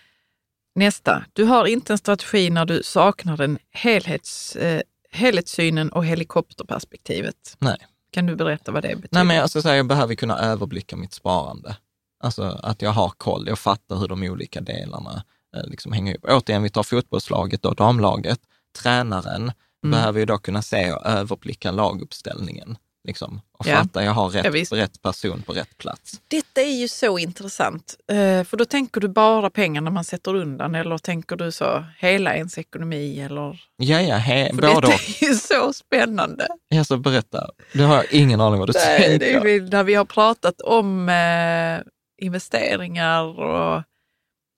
[0.78, 1.24] Nästa.
[1.32, 7.56] Du har inte en strategi när du saknar den helhets, eh, helhetssynen och helikopterperspektivet.
[7.58, 7.76] Nej.
[8.10, 9.08] Kan du berätta vad det betyder?
[9.10, 11.76] Nej, men jag ska säga, jag behöver kunna överblicka mitt sparande.
[12.20, 15.22] Alltså att jag har koll, jag fattar hur de olika delarna
[15.56, 16.24] eh, liksom hänger ihop.
[16.28, 18.40] Återigen, vi tar fotbollslaget och damlaget.
[18.82, 19.52] Tränaren
[19.84, 19.90] Mm.
[19.90, 22.76] behöver ju då kunna se och överblicka laguppställningen.
[23.04, 23.76] Liksom, och Ja.
[23.76, 24.72] fatta, jag har Ja, rätt, visst.
[24.72, 26.20] rätt person på rätt plats.
[26.28, 27.96] Detta är ju så intressant.
[28.10, 32.34] Eh, för då tänker du bara pengarna man sätter undan eller tänker du så hela
[32.36, 33.20] ens ekonomi?
[33.20, 33.60] Eller?
[33.76, 36.46] Ja, ja, he, För både detta är ju så spännande.
[36.68, 37.50] Jag ska berätta.
[37.72, 39.40] Det har jag ingen aning vad du Nej, tänker.
[39.40, 41.80] det är när vi har pratat om eh,
[42.26, 43.82] investeringar och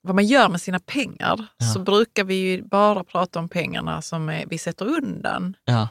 [0.03, 1.67] vad man gör med sina pengar Ja.
[1.67, 5.57] så brukar vi ju bara prata om pengarna som vi sätter undan.
[5.65, 5.89] Ja,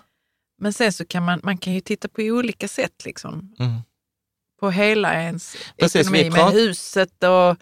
[0.59, 3.55] Men sen så kan man, man kan ju titta på olika sätt liksom.
[3.59, 3.81] mm.
[4.59, 7.57] På hela ens Precis, ekonomi med prat- huset och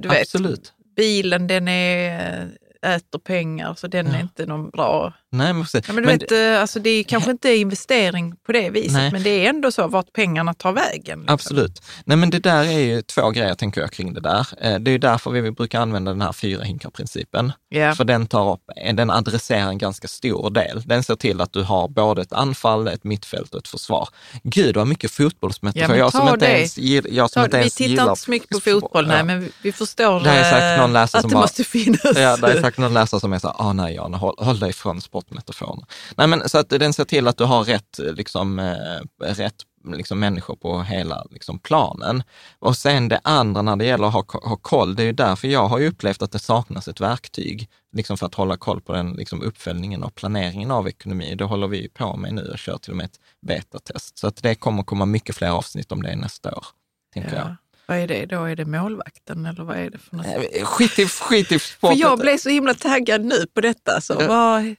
[0.00, 0.72] du vet, absolut.
[0.96, 2.50] bilen den är,
[2.82, 5.12] äter pengar så den är inte någon bra...
[5.34, 5.66] Nej, men.
[5.72, 8.92] Ja, men du Men vet, eh, alltså det är kanske inte investering på det viset
[8.92, 9.12] Nej.
[9.12, 11.18] men det är ändå så vart pengarna tar vägen.
[11.18, 11.34] Liksom.
[11.34, 11.82] Absolut.
[12.04, 14.46] Nej, men det där är ju två grejer, tänker jag, kring det där.
[14.60, 17.52] Eh, Det är därför vi brukar använda den här fyra hinkar-principen.
[17.68, 17.94] Ja.
[17.94, 18.60] För den tar upp,
[18.94, 20.82] den adresserar en ganska stor del.
[20.84, 24.08] Den ser till att du har både ett anfall, ett mittfält och ett försvar.
[24.42, 25.96] Gud vad mycket fotbollsmetafor.
[25.96, 26.52] Ja, jag som inte det.
[26.58, 29.06] ens, gill- jag som Så, inte vi ens tittar gillar inte så mycket på fotboll,
[29.08, 29.12] Ja.
[29.14, 31.64] nej, men vi, förstår Det är säkert någon eh, läsare att som det bara- måste
[31.64, 32.00] finnas.
[32.04, 34.58] Ja, det är säkert någon läsare som är så här, ah, nej Jan, håll, håll
[34.58, 35.86] dig från sportmetaforerna.
[36.16, 39.54] Nej, men så att den ser till att du har rätt, liksom, eh, rätt
[39.96, 42.22] liksom, människor på hela liksom, planen.
[42.58, 45.48] Och sen det andra när det gäller att ha, ha koll, det är ju därför
[45.48, 49.12] jag har upplevt att det saknas ett verktyg liksom för att hålla koll på den
[49.12, 51.34] liksom, uppföljningen och planeringen av ekonomi.
[51.34, 54.18] Det håller vi på med nu och kör till och med ett betatest.
[54.18, 56.66] Så att det kommer komma mycket fler avsnitt om det nästa år,
[57.14, 57.46] tänker jag.
[57.46, 57.56] Ja.
[57.86, 58.44] Vad är det då?
[58.44, 60.26] Är det målvakten eller vad är det för något?
[60.26, 61.98] Eh, Skit i, skit i För sporten.
[61.98, 64.00] jag blev så himla taggad nu på detta.
[64.00, 64.26] Så Ja.
[64.28, 64.74] vad,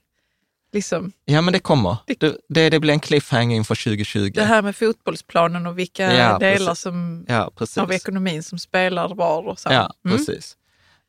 [0.75, 1.97] liksom, Ja, men det kommer.
[2.07, 4.31] Det, det, det blir en cliffhanger inför 2020.
[4.35, 9.47] det här med fotbollsplanen och vilka Ja, delar som, ja, av ekonomin som spelar var
[9.47, 9.69] och så.
[9.71, 10.17] Ja, Mm.
[10.17, 10.57] precis.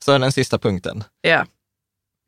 [0.05, 1.05] Så den sista punkten.
[1.20, 1.46] Ja.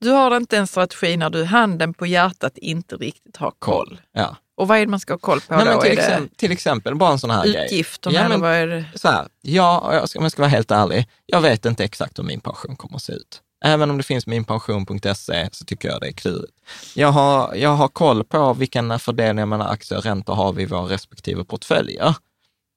[0.00, 4.00] Du har inte en strategi när du handen på hjärtat inte riktigt har koll.
[4.12, 5.80] Ja, Och vad är det man ska ha koll på Nej, då?
[5.80, 7.64] till, exempel, till exempel, bara en sån här grej.
[7.64, 8.84] utgifterna Ja, eller vad är det?
[8.94, 12.18] så här, ja, jag ska, om jag ska vara helt ärlig, jag vet inte exakt
[12.18, 13.42] hur min pension kommer att se ut.
[13.64, 16.52] Även om det finns minpension.se så tycker jag det är klurigt.
[16.94, 20.66] Jag har, jag har koll på vilken fördelning mellan aktier och räntor har vi i
[20.66, 22.14] våra respektive portföljer.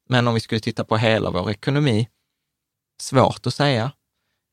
[0.09, 2.07] Men om vi skulle titta på hela vår ekonomi,
[3.01, 3.91] svårt att säga,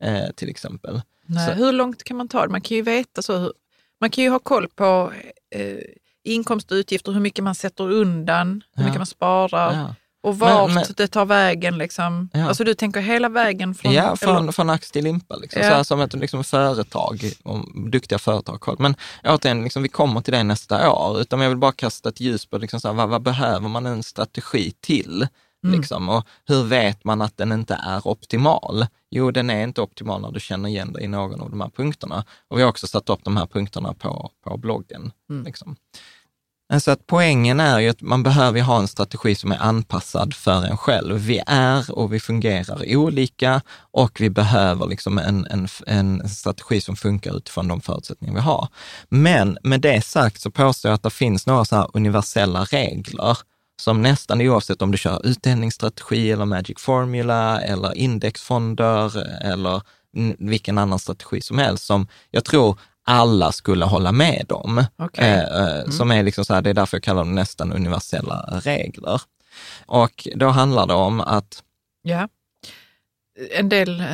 [0.04, 1.00] eh, till exempel.
[1.26, 2.52] Nej, Så- hur långt kan man ta det?
[2.52, 3.36] Man kan ju veta så.
[3.36, 3.52] Hur,
[4.00, 5.12] man kan ju ha koll på
[5.54, 5.76] eh,
[6.24, 8.86] inkomst och utgifter, hur mycket man sätter undan, hur Ja.
[8.86, 9.94] mycket man sparar Ja.
[10.22, 11.78] Och vart men- det tar vägen.
[11.78, 12.28] Liksom.
[12.32, 12.48] Ja.
[12.48, 13.92] Alltså du tänker hela vägen från...
[13.92, 15.62] ja, från, eller- från ax till limpa, liksom.
[15.62, 15.68] Ja.
[15.68, 18.76] så här, som ett liksom, företag, om duktiga företag.
[18.78, 22.20] Men återigen, liksom, vi kommer till det nästa år, utan jag vill bara kasta ett
[22.20, 25.26] ljus på liksom, så här, vad, vad behöver man en strategi till?
[25.64, 25.80] Mm.
[25.80, 28.86] Liksom, och hur vet man att den inte är optimal?
[29.10, 31.70] Jo, den är inte optimal när du känner igen dig i någon av de här
[31.76, 32.24] punkterna.
[32.48, 35.12] Och vi har också satt upp de här punkterna på, på bloggen.
[35.30, 35.44] Mm.
[35.44, 35.76] Liksom.
[36.76, 40.64] Så att poängen är ju att man behöver ha en strategi som är anpassad för
[40.64, 41.16] en själv.
[41.16, 46.96] Vi är och vi fungerar olika och vi behöver liksom en, en, en strategi som
[46.96, 48.68] funkar utifrån de förutsättningar vi har.
[49.08, 53.38] Men med det sagt så påstår jag att det finns några så här universella regler
[53.80, 59.82] som nästan oavsett om du kör utdelningsstrategi eller Magic Formula eller indexfonder eller
[60.38, 64.84] vilken annan strategi som helst som jag tror alla skulle hålla med om.
[64.96, 65.24] Okej.
[65.24, 68.60] Eh, eh, Som är liksom så här, det är därför jag kallar dem nästan universella
[68.64, 69.20] regler.
[69.86, 71.62] Och då handlar det om att,
[72.02, 72.28] Ja.
[73.58, 74.06] En del, eh,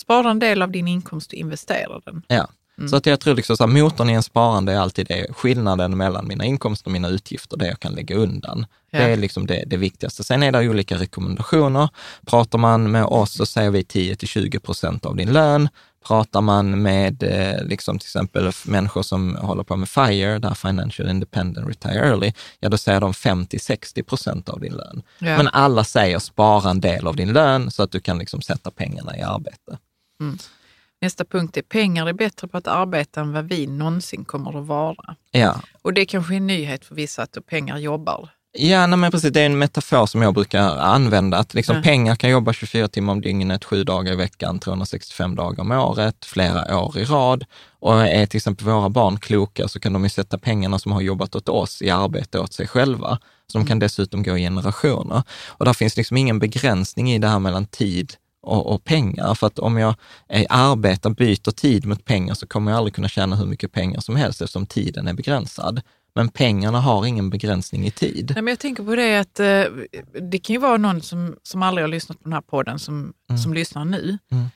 [0.00, 2.22] spara en del av din inkomst och investera den.
[2.28, 2.88] ja, Mm.
[2.88, 5.96] så att jag tror liksom så här, motorn i en sparande är alltid det, skillnaden
[5.96, 8.66] mellan mina inkomster och mina utgifter, det jag kan lägga undan.
[8.90, 8.98] Ja.
[8.98, 10.24] Det är liksom det, det viktigaste.
[10.24, 11.88] Sen är det olika rekommendationer.
[12.26, 15.68] Pratar man med oss så säger vi 10 till 20 procent av din lön.
[16.02, 21.08] Pratar man med eh, liksom till exempel människor som håller på med FIRE, där Financial
[21.08, 25.02] Independent Retire Early, ja då säger de 50-60 procent av din lön.
[25.18, 25.36] Ja.
[25.36, 28.70] Men alla säger spara en del av din lön så att du kan liksom sätta
[28.70, 29.78] pengarna i arbete.
[31.00, 34.66] Nästa punkt är pengar är bättre på att arbeta än vad vi någonsin kommer att
[34.66, 35.16] vara.
[35.30, 38.30] Ja, Och det kanske är en nyhet för vissa att pengar jobbar.
[38.54, 39.32] Ja, nej, men precis.
[39.32, 41.38] Det är en metafor som jag brukar använda.
[41.38, 41.82] Att liksom Ja.
[41.82, 46.24] Pengar kan jobba 24 timmar om dygnet, sju dagar i veckan, 365 dagar om året,
[46.24, 47.44] flera år i rad.
[47.80, 51.00] Och är till exempel våra barn kloka så kan de ju sätta pengarna som har
[51.00, 53.18] jobbat åt oss i arbete åt sig själva.
[53.46, 55.22] Så de kan dessutom gå i generationer.
[55.46, 59.34] Och där finns liksom ingen begränsning i det här mellan tid och, och pengar.
[59.34, 59.94] För att om jag
[60.28, 64.00] eh, arbetar, byter tid mot pengar så kommer jag aldrig kunna tjäna hur mycket pengar
[64.00, 65.80] som helst eftersom tiden är begränsad.
[66.14, 68.32] Men pengarna har ingen begränsning i tid.
[68.34, 69.64] Nej, men jag tänker på det att eh,
[70.30, 73.12] det kan ju vara någon som, som aldrig har lyssnat på den här podden som,
[73.42, 74.18] som lyssnar nu.
[74.30, 74.46] Mm.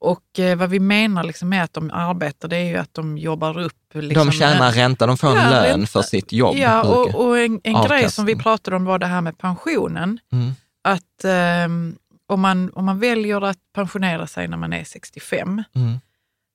[0.00, 3.18] Och eh, vad vi menar liksom med att de arbetar, det är ju att de
[3.18, 3.76] jobbar upp...
[3.94, 6.56] Liksom, de tjänar ränta, de får en Ja, lön för sitt jobb.
[6.56, 10.18] Ja, och, och en, en grej som vi pratade om var det här med pensionen.
[10.32, 10.52] Mm.
[10.84, 11.96] Att ehm,
[12.28, 15.98] om, man, om man väljer att pensionera sig när man är 65 Mm.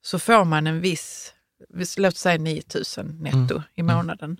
[0.05, 1.33] så får man en viss,
[1.97, 2.61] låt säga 9
[2.97, 3.63] 000 netto Mm.
[3.75, 4.37] i månaden.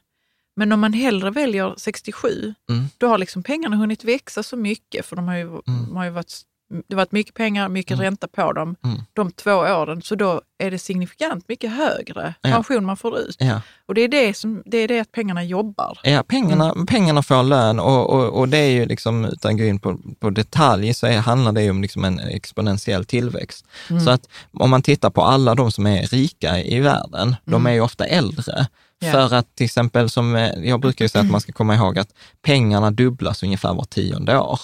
[0.56, 2.86] Men om man hellre väljer 67, Mm.
[2.98, 5.96] då har liksom pengarna hunnit växa så mycket, för de har ju, Mm.
[5.96, 6.42] har ju varit,
[6.88, 8.04] det har varit mycket pengar, mycket Mm.
[8.04, 8.98] ränta på dem Mm.
[9.14, 12.52] de två åren, så då är det signifikant mycket högre Ja.
[12.52, 13.36] pension man får ut.
[13.40, 13.62] Ja.
[13.86, 16.00] Och det är det, som, det är det att pengarna jobbar.
[16.04, 16.86] Ja, pengarna, Mm.
[16.86, 20.00] pengarna får lön och, och, och det är ju liksom, utan att gå in på,
[20.20, 23.66] på detalj, så är, handlar det ju om liksom en exponentiell tillväxt.
[23.90, 24.02] Mm.
[24.06, 27.72] Så att om man tittar på alla de som är rika i världen, de är
[27.72, 28.68] ju ofta äldre.
[29.00, 29.12] Ja.
[29.12, 32.00] För att till exempel, som eh, jag brukar ju säga att man ska komma ihåg
[32.00, 32.10] att
[32.42, 34.60] pengarna dubblas ungefär var tionde år.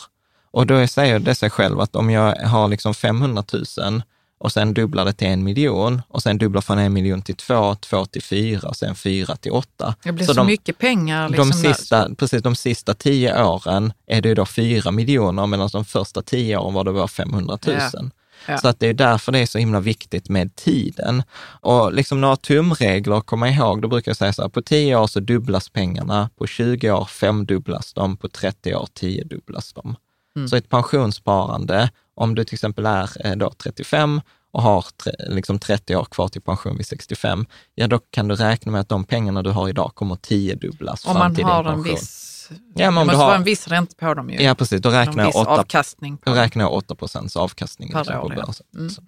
[0.52, 3.44] Och då säger det sig själv att om jag har liksom 500
[3.78, 4.02] 000
[4.38, 7.76] och sen dubblar det till en miljon och sen dubblar från en miljon till två,
[7.76, 9.96] två till fyra och sen fyra till åtta.
[10.04, 11.30] Det blir så, de, mycket pengar.
[11.30, 15.86] Liksom de, sista, precis, de sista tio åren är det då fyra miljoner, medan de
[15.86, 17.76] första tio åren var det bara 500 000.
[17.94, 18.02] Ja.
[18.48, 18.58] Ja.
[18.58, 21.24] Så att det är därför det är så himla viktigt med tiden.
[21.44, 24.96] Och liksom några tumregler att komma ihåg, då brukar jag säga så här, på 10
[24.96, 29.96] år så dubblas pengarna, på 20 år femdubblas de, på 30 år tiodubblas de.
[30.36, 30.48] Mm.
[30.48, 35.60] Så ett pensionssparande, om du till exempel är eh, då 35 och har tre, liksom
[35.60, 39.04] 30 år kvar till pension vid 65, ja då kan du räkna med att de
[39.04, 41.94] pengarna du har idag kommer tiodubblas Om fram man till har din en pension.
[41.94, 42.31] viss...
[42.76, 44.42] Ja, men det måste har- vara en viss ränta på dem ju.
[44.42, 44.82] Ja, precis.
[44.82, 48.20] Då räknar jag viss 8, avkastning på då räknar jag 8 procents avkastning Per liksom
[48.20, 48.46] på år, ja.
[48.46, 48.66] börsen.
[48.78, 48.90] Mm.
[48.90, 49.02] Så.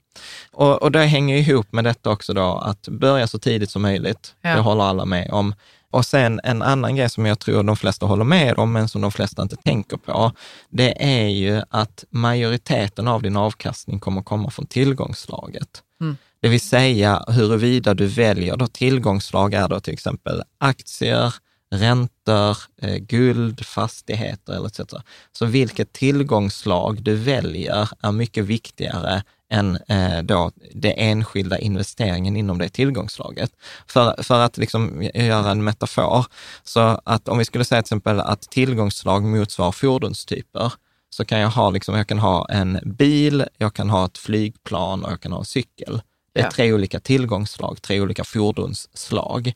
[0.51, 4.35] Och, och det hänger ihop med detta också då, att börja så tidigt som möjligt.
[4.41, 4.55] Ja.
[4.55, 5.55] Det håller alla med om.
[5.91, 9.01] Och sen en annan grej som jag tror de flesta håller med om, men som
[9.01, 10.31] de flesta inte tänker på,
[10.69, 15.69] det är ju att majoriteten av din avkastning kommer komma från tillgångsslaget.
[16.01, 16.17] Mm.
[16.41, 21.33] Det vill säga huruvida du väljer då tillgångsslag är då till exempel aktier,
[21.73, 24.93] räntor, eh, guld, fastigheter eller etc.
[25.31, 32.57] Så vilket tillgångsslag du väljer är mycket viktigare än eh, då det enskilda investeringen inom
[32.57, 33.51] det tillgångsslaget.
[33.87, 36.25] För, för att liksom göra en metafor,
[36.63, 40.73] så att om vi skulle säga till exempel att tillgångsslag motsvarar fordonstyper,
[41.09, 45.05] så kan jag ha, liksom, jag kan ha en bil, jag kan ha ett flygplan
[45.05, 46.01] och jag kan ha en cykel.
[46.33, 46.51] Det är Ja.
[46.51, 49.53] tre olika tillgångsslag, tre olika fordonsslag.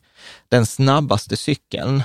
[0.48, 2.02] Den snabbaste cykeln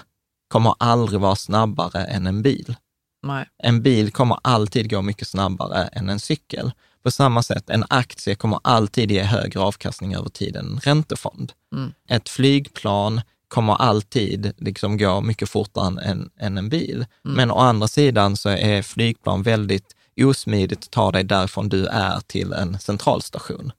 [0.48, 2.76] kommer aldrig vara snabbare än en bil.
[3.24, 3.46] Nej.
[3.64, 6.72] En bil kommer alltid gå mycket snabbare än en cykel.
[7.04, 11.52] På samma sätt, en aktie kommer alltid ge högre avkastning över tid än en räntefond.
[11.76, 11.94] Mm.
[12.10, 17.06] Ett flygplan kommer alltid liksom gå mycket fortare än, än, en bil.
[17.22, 22.20] Men å andra sidan så är flygplan väldigt osmidigt att ta dig därifrån du är
[22.28, 23.72] till en centralstation.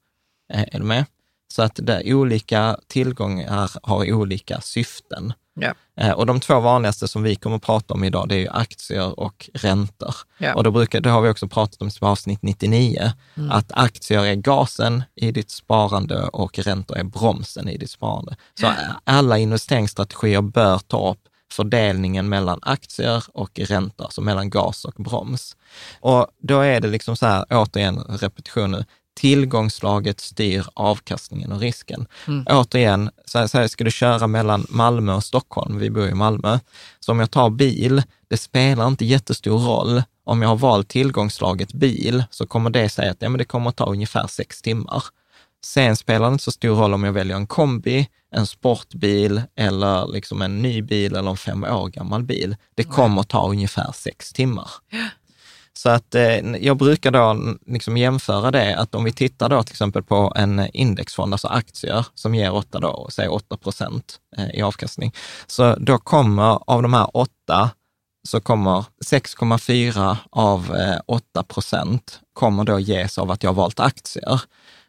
[0.54, 1.04] Eh, Är du med?
[1.48, 5.32] Så att det, olika tillgångar har olika syften.
[5.60, 5.74] Ja.
[5.96, 8.48] Eh, Och de två vanligaste som vi kommer att prata om idag, det är ju
[8.48, 10.14] aktier och räntor.
[10.38, 10.54] Ja.
[10.54, 13.50] Och då brukar, det har vi också pratat om i avsnitt 99, Mm.
[13.50, 18.36] att aktier är gasen i ditt sparande och räntor är bromsen i ditt sparande.
[18.60, 18.72] Så
[19.04, 21.20] alla investeringsstrategier bör ta upp
[21.52, 25.56] fördelningen mellan aktier och räntor, alltså mellan gas och broms.
[26.00, 32.06] Och då är det liksom så här, återigen repetition nu, tillgångslaget styr avkastningen och risken.
[32.46, 36.14] Återigen, så här, så här, ska du köra mellan Malmö och Stockholm, vi bor i
[36.14, 36.58] Malmö,
[37.00, 40.02] så om jag tar bil, det spelar inte jättestor roll.
[40.26, 43.68] Om jag har valt tillgångslaget bil så kommer det säga att ja, men det kommer
[43.68, 45.04] att ta ungefär sex timmar.
[45.64, 50.12] Sen spelar det inte så stor roll om jag väljer en kombi, en sportbil eller
[50.12, 52.56] liksom en ny bil eller en fem år gammal bil.
[52.74, 54.68] Det kommer att ta ungefär sex timmar.
[55.78, 59.72] Så att eh, jag brukar då liksom jämföra det, att om vi tittar då till
[59.72, 64.62] exempel på en indexfond, alltså aktier, som ger 8 då, säg 8 procent eh, i
[64.62, 65.14] avkastning.
[65.46, 67.70] Så då kommer av de här 8
[68.28, 73.80] så kommer 6,4 av eh, 8 procent kommer då ges av att jag har valt
[73.80, 74.40] aktier.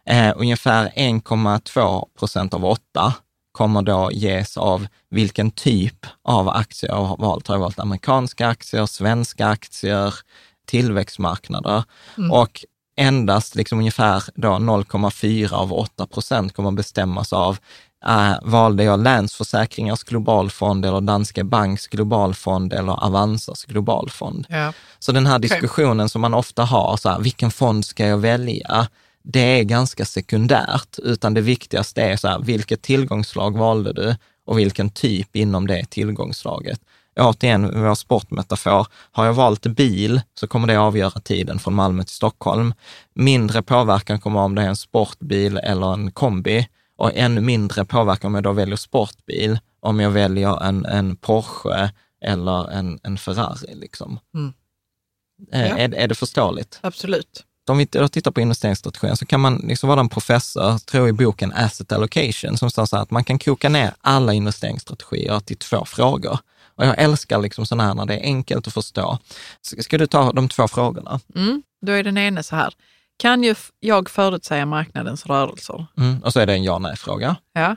[0.06, 3.14] Eh, ungefär 1,2 procent av 8
[3.52, 7.48] kommer då ges av vilken typ av aktier jag har valt.
[7.48, 10.14] Har jag valt amerikanska aktier, svenska aktier,
[10.66, 11.84] tillväxtmarknader
[12.32, 12.66] och
[12.98, 17.58] endast liksom ungefär då 0,4 av 8 procent kommer bestämmas av
[18.06, 24.48] äh, valde jag Länsförsäkringars globalfond eller Danske Banks globalfond eller Avanzas globalfond.
[24.50, 24.74] Ja.
[25.00, 28.88] Så den här diskussionen som man ofta har, så här, vilken fond ska jag välja?
[29.24, 34.60] Det är ganska sekundärt, utan det viktigaste är så här, vilket tillgångsslag valde du och
[34.60, 36.80] vilken typ inom det tillgångsslaget.
[37.20, 38.88] Återigen, vår sportmetafor.
[39.12, 42.74] Har jag valt bil så kommer det avgöra tiden från Malmö till Stockholm.
[43.14, 48.28] Mindre påverkan kommer om det är en sportbil eller en kombi och ännu mindre påverkan
[48.28, 51.90] om jag då väljer sportbil, om jag väljer en, en Porsche
[52.26, 53.76] eller en, en Ferrari.
[53.76, 54.20] Liksom.
[54.36, 54.54] Mm.
[55.52, 55.78] Eh, Ja.
[55.78, 56.80] Är, är det förståeligt?
[56.82, 57.44] Absolut.
[57.70, 61.14] Om vi då tittar på investeringsstrategin så kan man liksom vara en professor, tror i
[61.14, 65.58] boken Asset Allocation, som står så här att man kan koka ner alla investeringsstrategier till
[65.58, 66.40] två frågor.
[66.76, 69.20] Och jag älskar liksom sådana här när det är enkelt att förstå.
[69.62, 71.20] Ska du ta de två frågorna?
[71.36, 71.64] Mm.
[71.82, 72.74] Då är den ene så här.
[73.18, 75.86] Kan ju jag förutsäga marknadens rörelser?
[75.98, 76.24] Mm.
[76.24, 77.36] Och så är det en ja-nej-fråga.
[77.54, 77.76] Ja.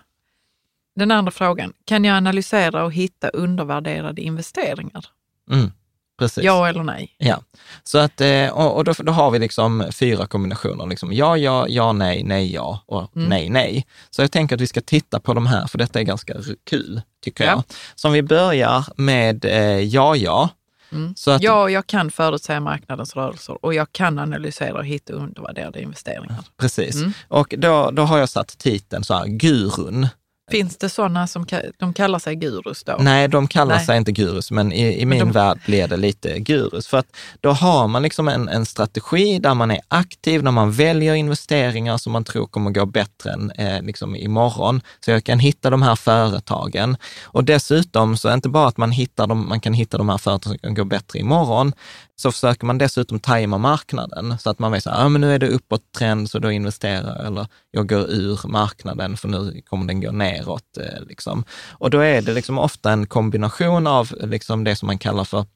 [0.97, 1.73] Den andra frågan.
[1.85, 5.07] Kan jag analysera och hitta undervärderade investeringar?
[5.51, 5.73] Mm.
[6.19, 6.45] Precis.
[6.45, 7.15] Ja eller nej?
[7.19, 7.41] Ja,
[7.85, 10.87] så att, eh, och, då, då har vi liksom fyra kombinationer.
[10.87, 13.29] Liksom ja, ja, ja, nej, nej, ja och Mm.
[13.29, 13.87] nej, nej.
[14.11, 16.35] Så jag tänker att vi ska titta på de här, för detta är ganska
[16.71, 17.51] kul, tycker Ja.
[17.51, 17.63] jag.
[17.95, 20.49] Så om vi börjar med eh, ja, ja.
[20.93, 21.15] Mm.
[21.17, 25.83] Så att, Ja, jag kan förutsäga marknadens rörelser och jag kan analysera och hitta undervärderade
[25.83, 26.37] investeringar.
[26.61, 26.95] Precis.
[26.95, 27.13] Mm.
[27.29, 30.07] Och då, då har jag satt titeln så här, gurun.
[30.51, 31.47] Finns det sådana som
[31.79, 32.97] de kallar sig gurus då?
[32.99, 33.87] Nej, de kallar Nej.
[33.87, 36.87] sig inte gurus, men i, i min de- värld blir det lite gurus.
[36.87, 37.07] För att
[37.41, 41.99] då har man liksom en, en strategi där man är aktiv, när man väljer investeringar
[41.99, 44.81] som man tror kommer gå bättre än eh, liksom imorgon.
[45.05, 46.97] Så jag kan hitta de här företagen.
[47.25, 50.09] Och dessutom så är det inte bara att man, hittar dem, man kan hitta de
[50.09, 51.73] här företagen som kan gå bättre imorgon,
[52.21, 55.39] så försöker man dessutom tajma marknaden så att man vet att ah, men nu är
[55.39, 59.87] det uppåt trend så då investerar jag eller jag går ur marknaden för nu kommer
[59.87, 60.77] den gå neråt.
[60.77, 61.45] Eh, liksom.
[61.71, 65.47] Och då är det liksom ofta en kombination av liksom det som man kallar för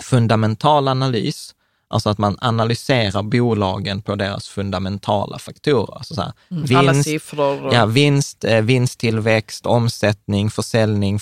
[0.00, 1.54] fundamental analys,
[1.90, 5.96] alltså att man analyserar bolagen på deras fundamentala faktorer.
[5.96, 7.66] Alltså så här, Mm, Alla vinst, siffror.
[7.66, 11.18] Och, Ja, vinst, eh, vinsttillväxt, omsättning, försäljning,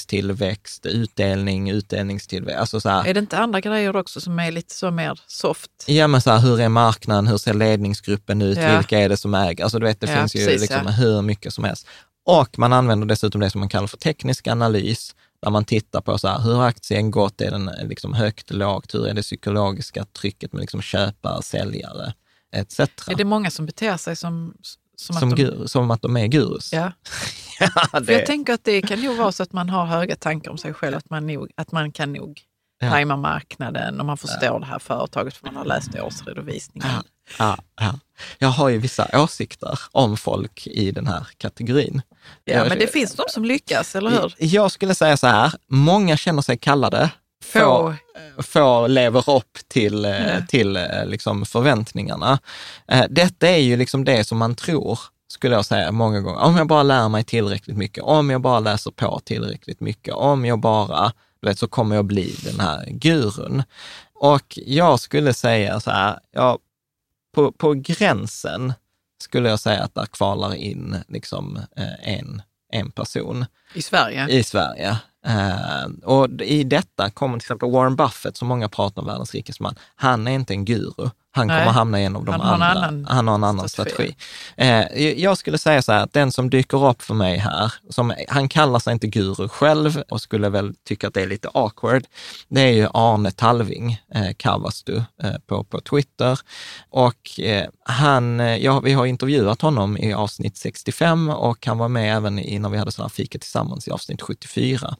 [0.00, 2.60] försäljningstillväxt, utdelning, utdelningstillväxt.
[2.60, 5.70] Alltså så här, Är det inte andra grejer också som är lite så mer soft?
[5.86, 7.26] Ja, men så här, hur är marknaden?
[7.26, 8.58] Hur ser ledningsgruppen ut?
[8.58, 8.76] Ja.
[8.76, 9.64] Vilka är det som äger?
[9.64, 10.90] Alltså du vet, det Ja, finns ju precis, liksom ja.
[10.90, 11.86] hur mycket som helst.
[12.26, 16.18] Och man använder dessutom det som man kallar för teknisk analys, där man tittar på
[16.18, 19.22] så här, hur har aktien gått, är den eh, liksom högt, lågt, hur är det
[19.22, 22.14] psykologiska trycket med liksom köpare, säljare,
[22.56, 22.80] etc.
[22.80, 24.54] Är det många som beter sig som,
[24.96, 25.42] som, som, att de...
[25.42, 26.72] gur, som att de är gurus.
[26.72, 26.92] Ja.
[27.92, 30.50] Ja, det, jag tänker att det kan nog vara så att man har höga tankar
[30.50, 32.40] om sig själv, att man, nog, att man kan nog
[32.82, 32.90] Ja.
[32.90, 36.88] tajma marknaden och man förstår det här företaget för man har läst årsredovisningen.
[36.88, 37.02] Ja,
[37.38, 37.94] ja, ja.
[38.38, 42.02] Jag har ju vissa åsikter om folk i den här kategorin.
[42.44, 44.34] Ja, Jag- men det finns de som lyckas, eller hur?
[44.38, 47.10] Jag skulle säga så här, många känner sig kallade,
[47.44, 47.94] Få.
[48.36, 50.40] få, få lever upp till, eh, Ja.
[50.48, 52.38] till eh, liksom förväntningarna.
[52.88, 56.40] Eh, Detta är ju liksom det som man tror, skulle jag säga många gånger.
[56.40, 60.44] Om jag bara lär mig tillräckligt mycket, om jag bara läser på tillräckligt mycket, om
[60.44, 61.12] jag bara,
[61.42, 63.62] du vet, så kommer jag bli den här gurun.
[64.14, 66.58] Och jag skulle säga så här, ja,
[67.32, 68.72] på, på gränsen
[69.22, 74.28] skulle jag säga att där kvalar in liksom eh, en, en person I Sverige.
[74.28, 74.98] i Sverige.
[75.26, 79.62] Eh, och i detta kommer till exempel Warren Buffett, som många pratar om världens rikaste
[79.62, 79.74] man.
[79.94, 81.10] Han är inte en guru.
[81.32, 81.58] Han Nej.
[81.58, 82.66] kommer hamna i en av de Han har andra.
[82.66, 84.14] annan han har en annan strategi.
[84.56, 84.94] strategi.
[84.96, 88.12] Eh, jag skulle säga så här, att den som dyker upp för mig här, som,
[88.28, 92.04] han kallar sig inte guru själv och skulle väl tycka att det är lite awkward,
[92.48, 96.38] det är ju Arne Talving, eh, Kavastu, eh, på, på Twitter.
[96.90, 101.88] Och eh, han, eh, ja, vi har intervjuat honom i avsnitt 65 och han var
[101.88, 104.96] med även i, när vi hade sådana här fika tillsammans i avsnitt 74.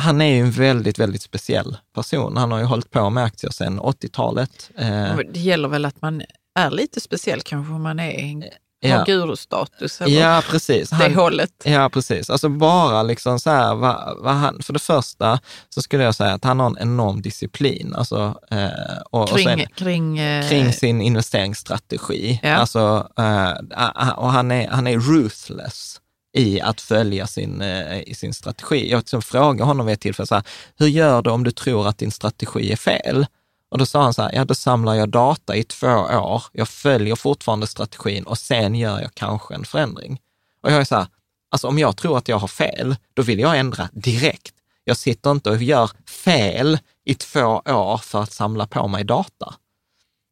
[0.00, 2.36] Han är ju en väldigt, väldigt speciell person.
[2.36, 4.70] Han har ju hållit på med aktier sedan 80-talet.
[4.78, 6.22] Eh, Det gäller väl att man
[6.58, 8.44] är lite speciell kanske om man är en
[8.80, 8.98] Ja.
[8.98, 10.90] har gurustatus eller ja, precis.
[10.90, 11.50] det Han, hållet.
[11.64, 12.30] Ja, precis.
[12.30, 16.32] Alltså bara liksom så här, vad, vad han, för det första så skulle jag säga
[16.32, 17.94] att han har en enorm disciplin.
[17.94, 18.68] Alltså, eh,
[19.10, 22.40] och, och Kring, sen, kring, eh, kring sin investeringsstrategi.
[22.42, 22.54] Ja.
[22.54, 26.00] Alltså, eh, och han är, han är ruthless
[26.38, 28.90] i att följa sin, eh, i sin strategi.
[28.90, 30.44] Jag liksom frågade honom vid ett tillfälle, så här,
[30.76, 33.26] hur gör du om du tror att din strategi är fel?
[33.70, 36.68] Och då sa han så här, ja då samlar jag data i två år, jag
[36.68, 40.20] följer fortfarande strategin och sen gör jag kanske en förändring.
[40.62, 41.06] Och jag är så här,
[41.50, 44.54] alltså om jag tror att jag har fel, då vill jag ändra direkt.
[44.84, 45.90] Jag sitter inte och gör
[46.24, 49.54] fel i två år för att samla på mig data.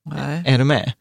[0.04, 0.42] Nej.
[0.46, 0.92] Är du med?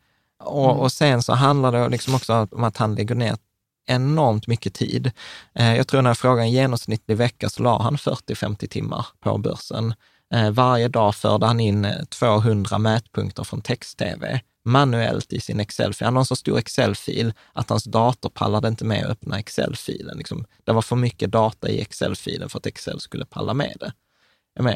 [0.43, 3.37] Och, och sen så handlar det liksom också om att han lägger ner
[3.85, 5.11] enormt mycket tid.
[5.55, 9.37] Eh, jag tror när jag frågade en genomsnittlig vecka så la han 40-50 timmar på
[9.37, 9.93] börsen.
[10.33, 16.05] Eh, varje dag förde han in eh, 200 mätpunkter från text-tv manuellt i sin Excel-fil.
[16.05, 20.17] Han har en så stor Excel-fil att hans dator pallade inte med att öppna Excel-filen.
[20.17, 23.93] Liksom, det var för mycket data i Excel-filen för att Excel skulle palla med det.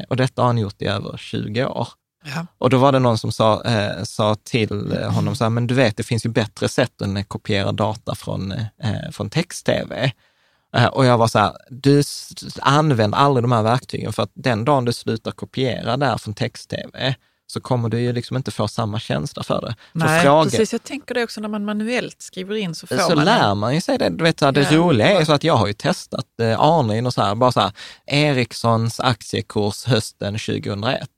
[0.10, 1.88] Och detta har han gjort i över 20 år.
[2.26, 2.46] Ja.
[2.58, 5.68] Och då var det någon som sa, eh, sa till eh, honom så här, men
[5.68, 10.12] du vet, det finns ju bättre sätt än att kopiera data från, eh, från text-tv.
[10.76, 12.04] Eh, och jag var så här, du
[12.62, 17.16] använd aldrig de här verktygen för att den dagen du slutar kopiera där från text-tv
[17.48, 19.76] så kommer du ju liksom inte få samma känsla för det.
[19.92, 20.72] För Nej, fråga- precis.
[20.72, 23.58] Jag tänker det också när man manuellt skriver in så får så man lär en-
[23.58, 24.10] man ju sig det.
[24.10, 24.78] Du vet, så här, det Ja.
[24.78, 27.60] roliga är så att jag har ju testat eh, Arne och så här, bara så
[27.60, 27.72] här,
[28.06, 31.10] Ericssons aktiekurs hösten 2001.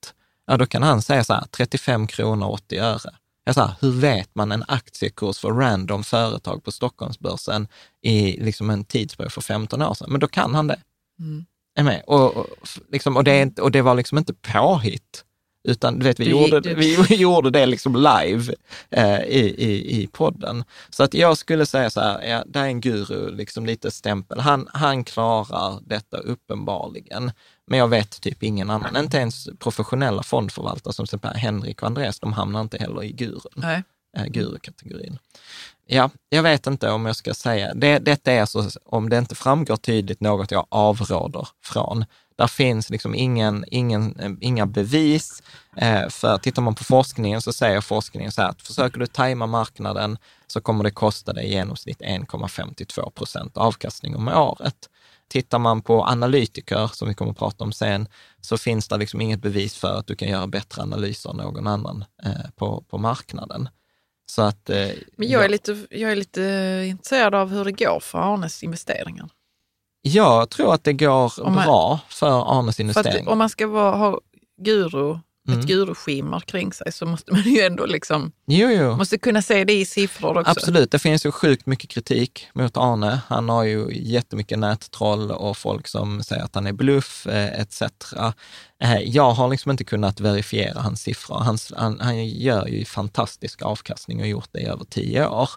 [0.52, 3.12] Ja, då kan han säga så här, 35 kronor 80 öre.
[3.45, 7.68] Jag sa, hur vet man en aktiekurs för random företag på Stockholmsbörsen
[8.02, 10.08] i liksom en tidsperiod för 15 år sedan?
[10.12, 10.80] Men då kan han det.
[11.20, 11.45] Mm.
[11.80, 12.04] Är med?
[12.08, 12.47] Och, och,
[12.91, 15.24] liksom, och, det, inte- och det var liksom inte påhitt,
[15.64, 18.53] utan du vet, vi, Du- gjorde, du- vi gjorde det liksom live
[18.89, 20.64] eh, i, i, i podden.
[20.89, 24.39] Så att jag skulle säga så här, ja, det är en guru, liksom lite stämpel.
[24.39, 27.32] Han, han klarar detta uppenbarligen.
[27.68, 32.20] Men jag vet typ ingen annan, inte ens professionella fondförvaltare som till Henrik och Andreas,
[32.20, 33.84] de hamnar inte heller i gurun Nej.
[34.18, 35.18] eh, gurukategorin.
[35.88, 39.36] Ja, jag vet inte om jag ska säga, det, detta är alltså, om det inte
[39.36, 42.05] framgår tydligt, något jag avråder från.
[42.41, 45.43] Där finns liksom ingen, ingen, eh, inga bevis.
[45.77, 49.47] Eh, för tittar man på forskningen så säger forskningen så här att försöker du tajma
[49.47, 50.17] marknaden
[50.47, 54.89] så kommer det kosta dig i genomsnitt 1,52 procent avkastning om året.
[55.27, 58.07] Tittar man på analytiker, som vi kommer att prata om sen,
[58.41, 61.67] så finns det liksom inget bevis för att du kan göra bättre analyser än någon
[61.67, 63.69] annan eh, på, på marknaden.
[64.25, 64.69] Så att,
[65.17, 65.47] Men jag är, ja.
[65.47, 66.41] lite, jag är lite
[66.87, 69.29] intresserad av hur det går för Arnes investeringar.
[70.02, 73.22] Jag tror att det går man- bra för Arnes För investering.
[73.26, 74.20] att om man ska vara, ha
[74.62, 75.60] guru, Mm.
[75.60, 78.95] ett guruskimmer kring sig så måste man ju ändå liksom, Jo, jo.
[78.97, 80.52] måste kunna se det i siffror också.
[80.52, 83.22] Absolut, det finns ju sjukt mycket kritik mot Arne.
[83.28, 87.82] Han har ju jättemycket nättroll och folk som säger att han är bluff eh, etc.
[88.80, 91.36] Eh, Jag har liksom inte kunnat verifiera hans siffror.
[91.39, 95.49] Hans, han, han gör ju fantastisk avkastning och gjort det i över tio år.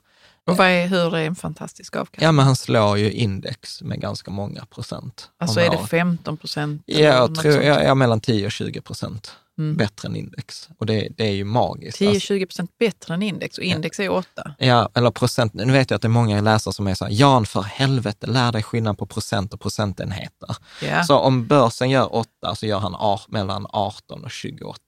[0.47, 2.25] Och vad är, hur är en fantastisk avkastning?
[2.25, 5.31] Ja, men han slår ju index med ganska många procent.
[5.39, 5.91] alltså är det året.
[5.91, 6.83] 15 procent?
[6.87, 9.77] Ja, jag tror ja, ja, mellan 10 och 20 procent Mm.
[9.77, 10.69] bättre än index.
[10.79, 12.03] Och det, det är ju magiskt.
[12.03, 14.55] Alltså, 10-20 procent bättre än index och index är 8.
[14.59, 15.55] ja, eller procent.
[15.55, 18.27] Nu vet jag att det är många läsare som är så här, Jan för helvete,
[18.27, 20.57] lär dig skillnad på procent och procentenheter.
[20.83, 21.05] Ja.
[21.05, 24.79] Så om börsen gör 8 så gör han mellan 18 och 28.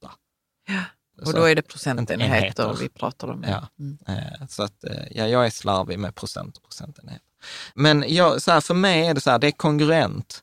[0.69, 0.75] Ja.
[1.23, 2.77] Och då är det procentenheter Enheter.
[2.81, 3.45] vi pratar om.
[3.49, 3.69] Ja.
[3.79, 3.99] Mm.
[4.09, 7.27] Eh, Så att, eh, ja, jag är slarvig med procent och procentenheter.
[7.75, 10.43] Men jag, så här, för mig är det så här, det är kongruent.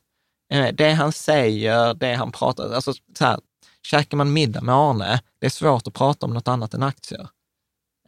[0.52, 3.40] Eh, Det han säger, det han pratar, alltså så här,
[3.86, 7.28] käkar man middag med Arne, det är svårt att prata om något annat än aktier.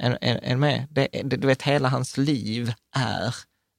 [0.00, 0.86] Är, är, är med?
[0.90, 3.34] Det, det, du vet, hela hans liv är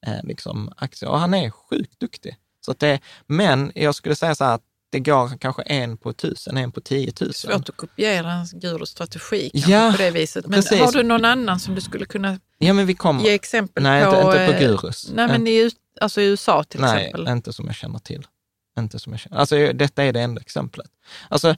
[0.06, 2.36] eh, liksom aktier och han är sjukt duktig.
[2.60, 6.56] Så det, men jag skulle säga så här att det går kanske en på tusen,
[6.56, 7.50] en på tiotusen.
[7.52, 10.46] Svårt att kopiera en gurustrategi kanske Ja, på det viset.
[10.46, 10.80] Men precis.
[10.80, 13.24] har du någon annan som du skulle kunna Ja, men vi kommer...
[13.24, 14.08] ge exempel Nej, på?
[14.10, 15.10] inte, inte på eh, gurus.
[15.14, 15.70] Nej, men i,
[16.00, 17.28] alltså i USA till Nej, exempel.
[17.32, 18.26] inte som jag känner till.
[18.78, 19.36] Inte som jag känner.
[19.36, 20.86] Alltså, detta är det enda exemplet.
[21.28, 21.54] Alltså,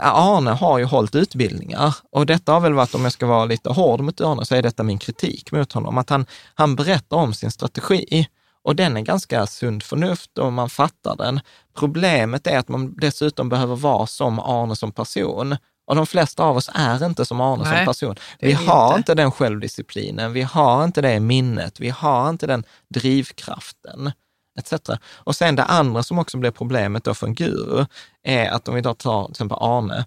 [0.00, 3.68] Arne har ju hållit utbildningar och detta har väl varit, om jag ska vara lite
[3.70, 5.98] hård mot Arne, så är detta min kritik mot honom.
[5.98, 8.28] Att han, han berättar om sin strategi
[8.68, 11.40] och den är ganska sund förnuft och man fattar den.
[11.74, 15.56] Problemet är att man dessutom behöver vara som Arne som person.
[15.86, 18.16] Och de flesta av oss är inte som Arne Nej, som person.
[18.38, 18.98] Vi har inte.
[18.98, 22.64] inte den självdisciplinen, vi har inte det minnet, vi har inte den
[22.94, 24.12] drivkraften
[24.58, 24.72] etc.
[25.14, 27.86] Och sen det andra som också blir problemet då för en guru
[28.22, 30.04] är att om vi då tar till exempel Arne,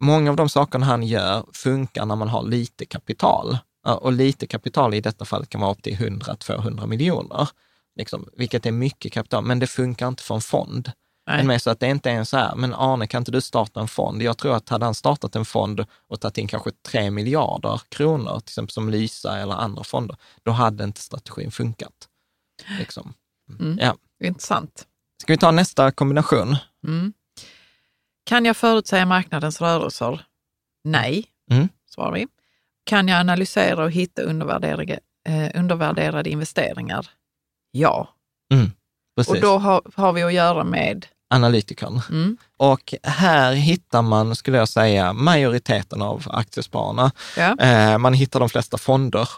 [0.00, 3.58] många av de sakerna han gör funkar när man har lite kapital.
[3.86, 7.48] Och lite kapital i detta fall kan vara upp till 100-200 miljoner,
[7.96, 10.92] liksom, vilket är mycket kapital, men det funkar inte för en fond.
[11.28, 11.36] Nej.
[11.36, 13.40] Men med så att det inte är en så här, men Arne kan inte du
[13.40, 14.22] starta en fond?
[14.22, 18.40] Jag tror att hade han startat en fond och tagit in kanske 3 miljarder kronor,
[18.40, 21.92] till exempel som Lysa eller andra fonder, då hade inte strategin funkat.
[22.78, 23.14] Liksom.
[23.60, 23.78] Mm.
[23.80, 23.96] Ja.
[24.24, 24.86] Intressant.
[25.22, 26.56] Ska vi ta nästa kombination?
[26.86, 27.12] Mm.
[28.24, 30.26] Kan jag förutsäga marknadens rörelser?
[30.84, 31.68] Nej, Mm.
[31.90, 32.26] svarar vi.
[32.84, 37.06] Kan jag analysera och hitta undervärderade, eh, undervärderade investeringar?
[37.78, 38.08] Ja.
[39.16, 39.34] Precis.
[39.34, 42.00] Och då har, har vi att göra med Analytikern.
[42.10, 47.10] mm, Och här hittar man, skulle jag säga, majoriteten av aktiespararna.
[47.36, 49.28] ja, Eh, man hittar de flesta fonder,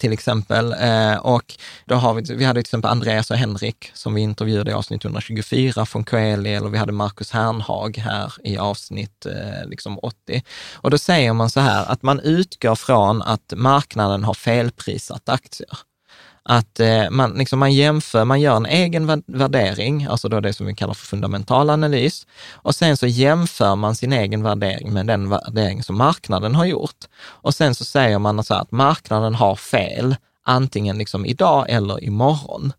[0.00, 0.72] till exempel.
[0.80, 1.54] Eh, och
[1.84, 5.04] då har vi, vi hade till exempel Andreas och Henrik som vi intervjuade i avsnitt
[5.04, 10.42] 124 från Coeli, eller vi hade Marcus Hernhag här i avsnitt eh, liksom 80.
[10.74, 15.78] Och då säger man så här, att man utgår från att marknaden har felprisat aktier.
[16.48, 20.52] Att eh, man, liksom man jämför, man gör en egen vär- värdering, alltså då det
[20.52, 25.06] som vi kallar för fundamental analys, och sen så jämför man sin egen värdering med
[25.06, 27.04] den värdering som marknaden har gjort.
[27.24, 32.04] Och sen så säger man så här att marknaden har fel, antingen liksom idag eller
[32.04, 32.72] imorgon.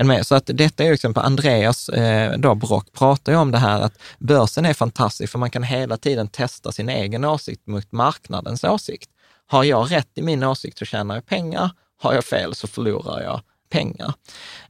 [0.00, 0.24] mm?
[0.24, 3.80] Så att detta är ju exempel, Andreas eh, då Brock pratar ju om det här
[3.80, 8.64] att börsen är fantastisk för man kan hela tiden testa sin egen åsikt mot marknadens
[8.64, 9.10] åsikt.
[9.46, 11.70] Har jag rätt i min åsikt så tjänar jag pengar,
[12.00, 13.40] har jag fel så förlorar jag
[13.70, 14.14] pengar.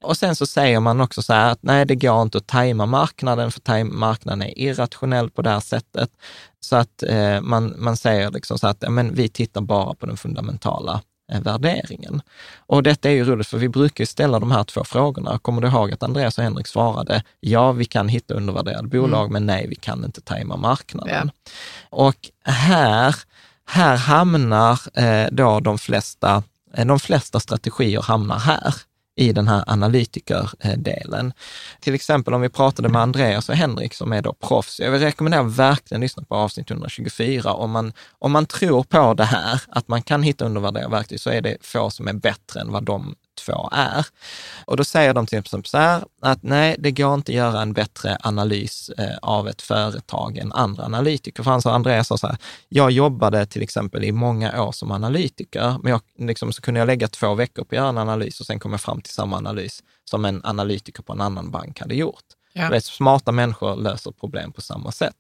[0.00, 2.86] Och sen så säger man också så här att nej, det går inte att tajma
[2.86, 6.10] marknaden, för tajma marknaden är irrationell på det här sättet.
[6.60, 10.06] Så att eh, man, man säger liksom så att ja, men vi tittar bara på
[10.06, 11.00] den fundamentala
[11.32, 12.22] eh, värderingen.
[12.56, 15.38] Och detta är ju roligt, för vi brukar ju ställa de här två frågorna.
[15.38, 19.46] Kommer du ihåg att Andreas och Henrik svarade, ja, vi kan hitta undervärderade bolag, men
[19.46, 21.30] nej, vi kan inte tajma marknaden.
[21.90, 23.16] Och här,
[23.66, 26.42] här hamnar eh, då de flesta,
[26.74, 28.74] Eh, de flesta strategier hamnar här
[29.16, 31.32] i den här analytikerdelen.
[31.80, 34.80] Till exempel om vi pratade med Andreas och Henrik som är då proffs.
[34.80, 37.52] Jag vill rekommendera verkligen att lyssna på avsnitt 124.
[37.52, 41.30] Om man, om man tror på det här, att man kan hitta undervärderade verktyg, så
[41.30, 43.14] är det få som är bättre än vad de
[43.44, 44.06] två är.
[44.64, 47.62] Och då säger de till exempel så här, att nej, det går inte att göra
[47.62, 51.42] en bättre analys eh, av ett företag än andra analytiker.
[51.42, 52.36] För han sa, Andreas sa så här,
[52.68, 56.86] jag jobbade till exempel i många år som analytiker, men jag, liksom, så kunde jag
[56.86, 59.36] lägga två veckor på att göra en analys och sen kom jag fram till samma
[59.36, 62.24] analys som en analytiker på en annan bank hade gjort.
[62.52, 62.68] Ja.
[62.68, 65.16] Vet, smarta människor löser problem på samma sätt.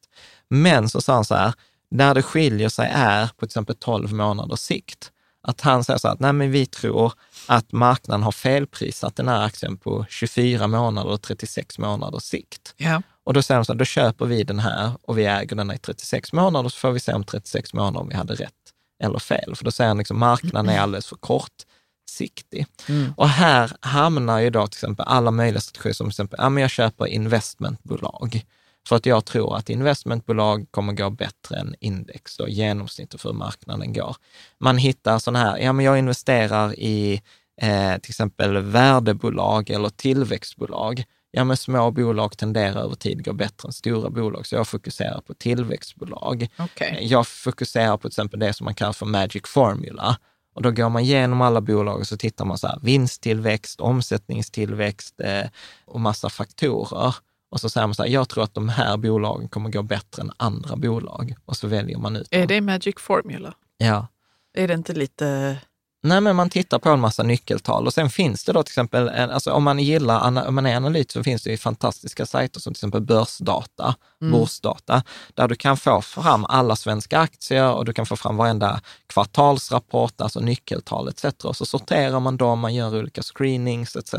[0.48, 1.52] Men så sa han så här,
[1.90, 5.12] när det skiljer sig är på till exempel 12 månaders sikt.
[5.42, 7.12] Att han säger så här, att nej men vi tror
[7.46, 12.74] att marknaden har felprisat den här aktien på 24 månader och 36 månaders sikt.
[12.76, 13.02] ja.
[13.24, 15.70] Och då säger de så här, då köper vi den här och vi äger den
[15.72, 18.54] i 36 månader så får vi se om 36 månader om vi hade rätt
[19.02, 19.56] eller fel.
[19.56, 22.66] För då säger han liksom marknaden är alldeles för kortsiktig.
[22.88, 23.12] Mm.
[23.16, 26.60] Och här hamnar ju då till exempel alla möjliga strategier som till exempel, ja men
[26.60, 28.44] jag köper investmentbolag.
[28.88, 33.36] För att jag tror att investmentbolag kommer gå bättre än index, då, genomsnittet för hur
[33.36, 34.16] marknaden går.
[34.58, 37.22] Man hittar sådana här, ja men jag investerar i
[37.62, 41.04] eh, till exempel värdebolag eller tillväxtbolag.
[41.32, 45.20] Ja, men små bolag tenderar över tid gå bättre än stora bolag, så jag fokuserar
[45.20, 46.48] på tillväxtbolag.
[46.58, 46.98] Okej.
[47.00, 50.16] Jag fokuserar på till exempel det som man kallar för magic formula.
[50.54, 55.20] Och då går man igenom alla bolag och så tittar man så här, vinsttillväxt, omsättningstillväxt
[55.20, 55.46] eh,
[55.84, 57.14] och massa faktorer.
[57.50, 60.22] Och så säger man så här, jag tror att de här bolagen kommer gå bättre
[60.22, 61.34] än andra bolag.
[61.44, 62.42] Och så väljer man ut dem.
[62.42, 63.54] Är det Magic Formula?
[63.78, 64.06] Ja.
[64.54, 65.56] Är det inte lite...
[66.02, 69.08] Nej, men man tittar på en massa nyckeltal och sen finns det då till exempel,
[69.08, 72.74] alltså om man gillar, om man är analyt så finns det ju fantastiska sajter som
[72.74, 75.02] till exempel Börsdata, Börsdata,
[75.34, 80.20] där du kan få fram alla svenska aktier och du kan få fram varenda kvartalsrapport,
[80.20, 81.24] alltså nyckeltal etc.
[81.44, 84.14] Och så sorterar man dem, man gör olika screenings etc.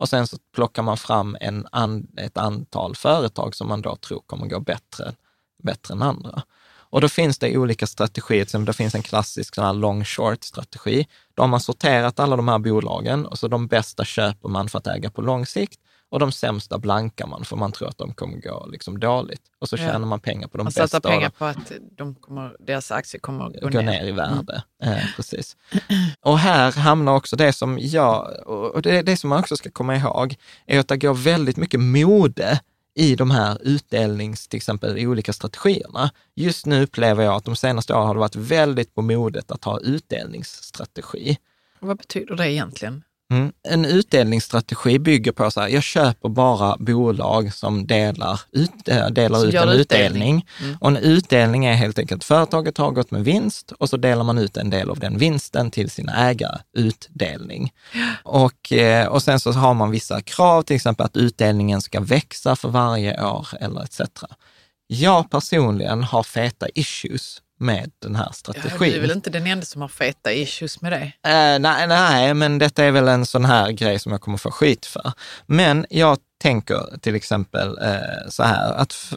[0.00, 4.22] Och sen så plockar man fram en an, ett antal företag som man då tror
[4.26, 5.14] kommer gå bättre,
[5.62, 6.42] bättre än andra.
[6.90, 10.44] Och då finns det olika strategier, som det finns en klassisk sån här long short
[10.44, 11.06] strategi.
[11.34, 14.78] Då har man sorterat alla de här bolagen och så de bästa köper man för
[14.78, 15.80] att äga på lång sikt
[16.10, 19.42] och de sämsta blankar man för man tror att de kommer gå liksom dåligt.
[19.58, 19.78] Och så Ja.
[19.86, 20.82] tjänar man pengar på de Man bästa.
[20.82, 24.12] satsar och pengar på att de kommer, deras aktier kommer att gå, gå ner i
[24.12, 24.62] värde.
[24.82, 25.56] Eh, precis.
[26.20, 29.96] Och här hamnar också det som jag, och det, det som man också ska komma
[29.96, 30.36] ihåg,
[30.66, 32.60] är att det går väldigt mycket mode
[32.94, 36.10] i de här utdelnings, till exempel i olika strategierna.
[36.34, 39.64] Just nu upplever jag att de senaste åren har det varit väldigt på modet att
[39.64, 41.38] ha utdelningsstrategi.
[41.80, 43.02] Vad betyder det egentligen?
[43.30, 43.52] Mm.
[43.68, 49.38] En utdelningsstrategi bygger på så här, jag köper bara bolag som delar ut, äh, delar
[49.38, 49.80] Som ut en utdelning.
[49.80, 50.76] utdelning.
[50.80, 54.38] Och en utdelning är helt enkelt, företaget har gått med vinst och så delar man
[54.38, 57.72] ut en del av den vinsten till sina ägare, utdelning.
[58.22, 62.56] Och, eh, och sen så har man vissa krav, till exempel att utdelningen ska växa
[62.56, 64.00] för varje år eller etc.
[64.86, 68.78] Jag personligen har feta issues med den här Ja, strategin.
[68.78, 71.30] du är väl inte den enda som har feta issues med det?
[71.30, 74.50] Eh, nej, nej, men detta är väl en sån här grej som jag kommer få
[74.50, 75.12] skit för.
[75.46, 79.12] Men jag tänker till exempel eh, så här, att,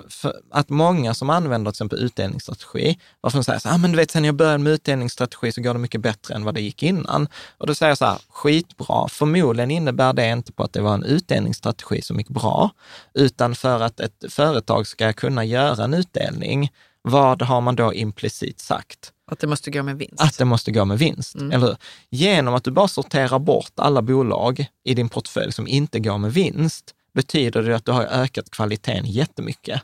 [0.51, 3.97] att många som använder till exempel utdelningsstrategi, varför de säger så här, ah, men du
[3.97, 6.83] vet, sen jag började med utdelningsstrategi så går det mycket bättre än vad det gick
[6.83, 7.27] innan.
[7.57, 10.93] Och då säger jag så här, skitbra, förmodligen innebär det inte på att det var
[10.93, 12.69] en utdelningsstrategi som gick bra,
[13.13, 16.71] utan för att ett företag ska kunna göra en utdelning,
[17.03, 19.11] vad har man då implicit sagt?
[19.31, 20.21] Att det måste gå med vinst?
[20.21, 21.51] att det måste gå med vinst, Mm.
[21.51, 21.75] eller hur?
[22.09, 26.33] Genom att du bara sorterar bort alla bolag i din portfölj som inte går med
[26.33, 29.81] vinst, betyder det att du har ökat kvaliteten jättemycket.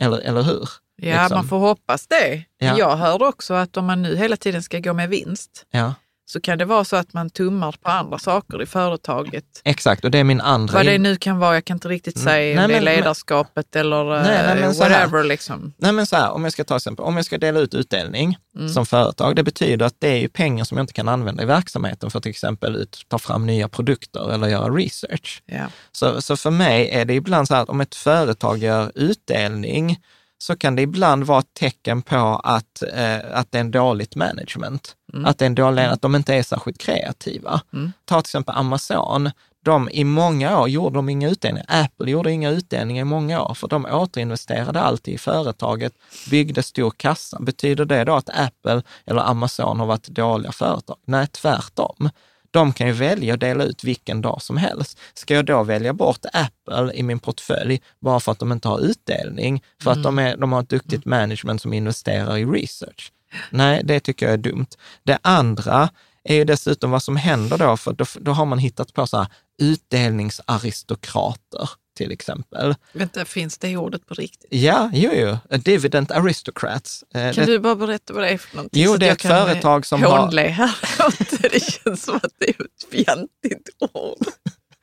[0.00, 0.68] Eller, eller hur?
[0.96, 1.36] ja, liksom.
[1.38, 2.44] man får hoppas det.
[2.58, 2.78] Ja.
[2.78, 5.94] Jag hörde också att om man nu hela tiden ska gå med vinst Ja,
[6.26, 9.44] så kan det vara så att man tummar på andra saker i företaget.
[9.64, 10.04] exakt.
[10.04, 10.74] Och det är min andra...
[10.74, 12.24] Vad det nu kan vara, jag kan inte riktigt Mm.
[12.26, 14.22] säga Nej, om det är men- men- ledarskapet eller Nej,
[14.54, 15.24] nej, eh, whatever.
[15.24, 15.72] Liksom.
[15.76, 18.36] Nej men så här, om jag ska ta exempel, om jag ska dela ut utdelning
[18.56, 18.68] Mm.
[18.68, 21.46] som företag, det betyder att det är ju pengar som jag inte kan använda i
[21.46, 25.42] verksamheten för att till exempel ut, ta fram nya produkter eller göra research.
[25.46, 25.66] Ja.
[25.92, 29.98] Så, så för mig är det ibland så här att om ett företag gör utdelning
[30.46, 34.16] så kan det ibland vara ett tecken på att, eh, att det är en dåligt
[34.16, 34.96] management.
[35.24, 37.60] Att, det är en dålig, att de inte är särskilt kreativa.
[38.04, 39.30] Ta till exempel Amazon.
[39.64, 41.66] De, I många år gjorde de inga utdelningar.
[41.68, 45.92] Apple gjorde inga utdelningar i många år, för de återinvesterade alltid i företaget,
[46.30, 47.38] byggde stor kassa.
[47.40, 50.96] Betyder det då att Apple eller Amazon har varit dåliga företag?
[51.06, 52.10] Nej, tvärtom.
[52.54, 54.98] De kan ju välja att dela ut vilken dag som helst.
[55.14, 58.78] Ska jag då välja bort Apple i min portfölj bara för att de inte har
[58.78, 59.62] utdelning?
[59.82, 63.12] För att de, är, de har ett duktigt management som investerar i research?
[63.50, 64.66] Nej, det tycker jag är dumt.
[65.02, 65.88] Det andra
[66.24, 69.16] är ju dessutom vad som händer då, för då, då har man hittat på så
[69.16, 69.26] här
[69.62, 72.74] utdelningsaristokrater till exempel.
[72.92, 74.48] Vänta, finns det ordet på riktigt?
[74.52, 77.04] Ja, jo, jo, dividend aristocrats.
[77.14, 78.82] Eh, Kan det- du bara berätta vad det är för någonting?
[78.84, 80.08] Jo, det är ett eh, företag som har-
[80.50, 80.70] här.
[81.50, 84.26] Det känns som att det är ett fjantigt ord.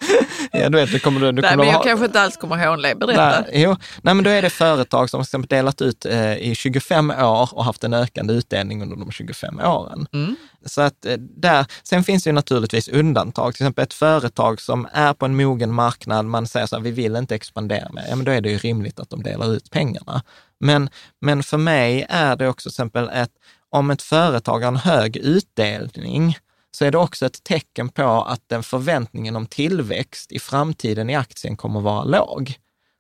[0.52, 2.38] ja, du vet, det kommer du, du Nej, kommer men jag ha, kanske inte alls
[2.38, 2.95] kommer hånle.
[2.95, 3.41] Berätta.
[3.41, 3.76] Nej, jo.
[4.02, 7.66] Nej, men då är det företag som exempel delat ut eh, i 25 år och
[7.66, 10.08] haft en ökande utdelning under de 25 åren.
[10.14, 10.36] Mm.
[10.66, 14.88] Så att eh, där, sen finns det ju naturligtvis undantag, till exempel ett företag som
[14.93, 18.16] är på en mogen marknad, man säger så här, vi vill inte expandera mer, ja
[18.16, 20.24] men då är det ju rimligt att de delar ut pengarna.
[20.60, 20.89] Men,
[21.22, 23.32] men för mig är det också till exempel ett,
[23.70, 26.38] om ett företag har en hög utdelning,
[26.72, 31.16] så är det också ett tecken på att den förväntningen om tillväxt i framtiden i
[31.16, 32.56] aktien kommer att vara låg.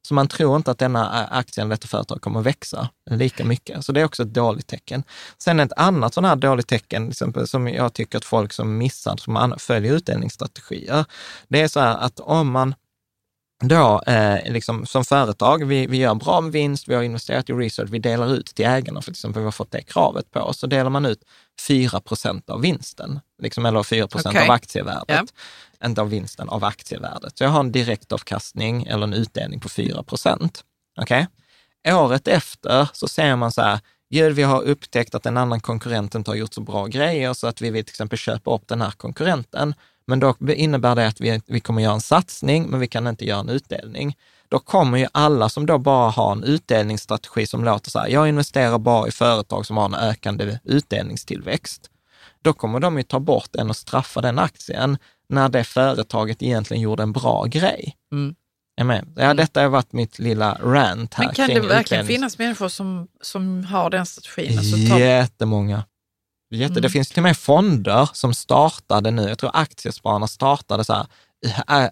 [0.07, 3.85] Så man tror inte att denna aktien, detta företag, kommer att växa lika mycket.
[3.85, 5.03] Så det är också ett dåligt tecken.
[5.37, 9.17] Sen ett annat sådant här dåligt tecken, exempel, som jag tycker att folk som missar,
[9.17, 11.05] som följer utdelningsstrategier,
[11.47, 12.75] det är så här att om man
[13.63, 17.53] då, eh, liksom, som företag, vi, vi gör bra med vinst, vi har investerat i
[17.53, 20.39] research, vi delar ut till ägarna, för till exempel vi har fått det kravet på
[20.39, 21.23] oss, så delar man ut
[21.67, 24.47] 4 procent av vinsten, liksom, eller 4 procent Okej.
[24.47, 25.33] av aktievärdet.
[25.79, 25.87] Ja.
[25.87, 27.37] Inte av vinsten, av aktievärdet.
[27.37, 30.63] Så jag har en direktavkastning eller en utdelning på 4 procent.
[31.01, 31.27] Okej?
[31.87, 36.15] Året efter så ser man så här, Gud, vi har upptäckt att en annan konkurrent
[36.15, 38.81] inte har gjort så bra grejer, så att vi vill till exempel köpa upp den
[38.81, 39.73] här konkurrenten.
[40.07, 43.25] Men då innebär det att vi, vi kommer göra en satsning, men vi kan inte
[43.25, 44.15] göra en utdelning.
[44.51, 48.29] Då kommer ju alla som då bara har en utdelningsstrategi som låter så här, jag
[48.29, 51.89] investerar bara i företag som har en ökande utdelningstillväxt.
[52.41, 54.97] Då kommer de ju ta bort den och straffa den aktien
[55.29, 57.95] när det företaget egentligen gjorde en bra grej.
[58.11, 58.35] Mm.
[58.83, 59.13] Med?
[59.15, 63.07] Ja, detta har varit mitt lilla rant här Men kan det verkligen finnas människor som,
[63.21, 64.57] som har den strategin?
[64.57, 65.83] Alltså, tar, Jättemånga.
[66.51, 66.91] Jätte, Det Mm.
[66.91, 71.05] finns till och med fonder som startade nu, jag tror Aktiespararna startade så här,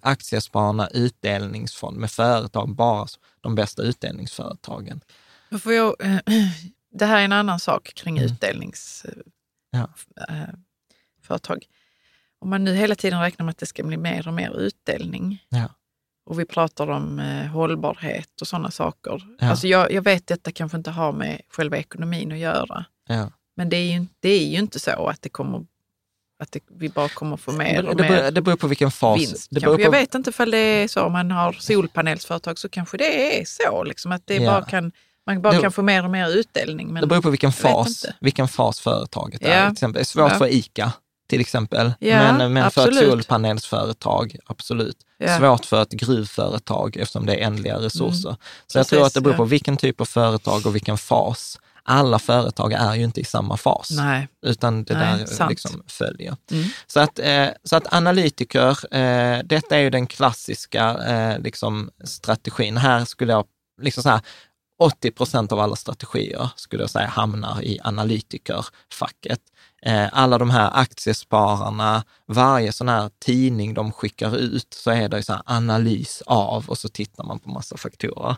[0.02, 3.08] Aktiespararna utdelningsfond med företag, bara
[3.42, 5.02] de bästa utdelningsföretagen.
[5.62, 5.96] Får jag,
[6.94, 8.32] det här är en annan sak kring Mm.
[8.32, 9.24] utdelningsföretag.
[9.72, 9.88] Ja.
[11.22, 11.66] företag.
[12.40, 15.44] Om man nu hela tiden räknar med att det ska bli mer och mer utdelning
[15.50, 15.70] Ja.
[16.26, 19.24] och vi pratar om eh, hållbarhet och sådana saker.
[19.40, 19.50] Ja.
[19.50, 22.86] Alltså jag, jag vet att detta kanske inte har med själva ekonomin att göra.
[23.08, 23.32] Ja.
[23.56, 25.66] Men det är ju, det är ju inte så att det kommer
[26.40, 28.92] att det, vi bara kommer få mer och det, beror, mer det beror på vilken
[28.92, 29.20] fas.
[29.20, 29.48] vinst.
[29.52, 31.02] det beror Jag på, vet inte ifall det är så.
[31.04, 33.84] Om man har solpanelsföretag så kanske det är så.
[33.84, 34.52] Liksom, att det Ja.
[34.52, 34.92] bara kan,
[35.26, 36.94] man bara Det- kan få mer och mer utdelning.
[36.94, 39.58] Men det beror på vilken jag fas, vilken fas företaget är.
[39.58, 39.66] Ja.
[39.66, 40.38] Till exempel, det är svårt Ja.
[40.38, 40.92] för ICA
[41.30, 44.98] till exempel, men, men för ett solpanelsföretag, absolut.
[45.40, 48.36] Svårt för ett gruvföretag eftersom det är ändliga resurser.
[48.68, 51.60] Så jag tror Precis, att det beror på vilken typ av företag och vilken fas.
[51.92, 54.28] Alla företag är ju inte i samma fas, Nej.
[54.46, 55.50] utan det Nej, där sant.
[55.50, 56.36] liksom följer.
[56.52, 56.66] Mm.
[56.88, 62.78] Så, att, eh, så att analytiker, eh, detta är ju den klassiska eh, liksom, strategin.
[62.78, 63.46] Här skulle jag,
[63.82, 64.22] liksom så här,
[64.80, 69.42] 80 procent av alla strategier skulle jag säga hamnar i analytikerfacket.
[69.82, 75.18] Eh, alla de här aktiespararna, varje sån här tidning de skickar ut så är det
[75.18, 78.36] ju så här analys av och så tittar man på massa faktorer.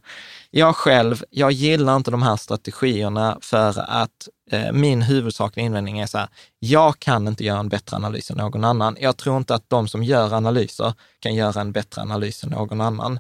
[0.52, 6.08] Jag själv, jag gillar inte de här strategierna för att eh, min huvudsakliga invändning är
[6.08, 6.30] så här,
[6.60, 8.98] jag kan inte göra en bättre analys än någon annan.
[9.00, 12.82] Jag tror inte att de som gör analyser kan göra en bättre analys än någon
[12.82, 13.20] annan.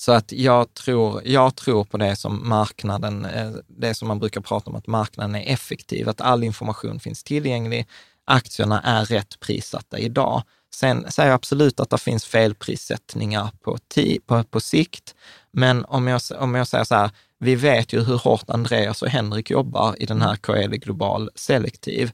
[0.00, 4.40] Så att jag tror, jag tror på det som marknaden, eh, det som man brukar
[4.40, 7.88] prata om att marknaden är effektiv, att all information finns tillgänglig,
[8.24, 10.42] aktierna är rätt prissatta idag.
[10.74, 15.14] Sen säger jag absolut att det finns felprissättningar på, ti, på, på sikt,
[15.52, 19.08] men om jag, om jag säger så här, vi vet ju hur hårt Andreas och
[19.08, 22.12] Henrik jobbar i den här Coeli Global Selektiv.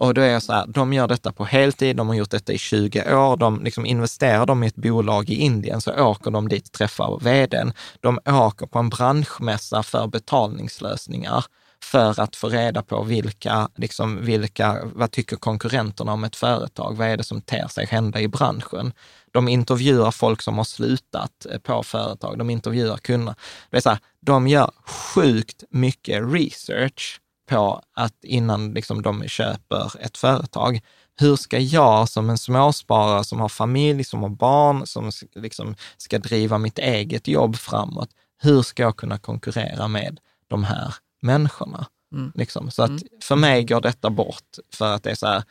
[0.00, 2.52] Och då är jag så här, de gör detta på heltid, de har gjort detta
[2.52, 6.48] i 20 år, de liksom investerar de i ett bolag i Indien så åker de
[6.48, 7.72] dit och träffar vdn.
[8.00, 11.44] De åker på en branschmässa för betalningslösningar
[11.82, 16.96] för att få reda på vilka, liksom vilka, vad tycker konkurrenterna om ett företag?
[16.96, 18.92] Vad är det som ter sig hända i branschen?
[19.32, 23.34] De intervjuar folk som har slutat eh, på företag, de intervjuar kunder.
[23.70, 24.70] Det är så här, de gör
[25.14, 27.20] sjukt mycket research
[27.50, 30.80] på att innan liksom de köper ett företag.
[31.20, 36.18] Hur ska jag som en småsparare som har familj, som har barn, som liksom ska
[36.18, 38.10] driva mitt eget jobb framåt,
[38.42, 41.86] hur ska jag kunna konkurrera med de här människorna?
[42.12, 42.32] Mm.
[42.34, 42.70] Liksom.
[42.70, 45.42] Så att för mig går detta bort för att det är så här,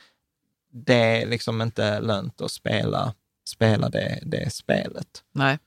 [0.72, 3.14] det är liksom inte lönt att spela,
[3.50, 5.24] spela det, det spelet.
[5.34, 5.60] Nej.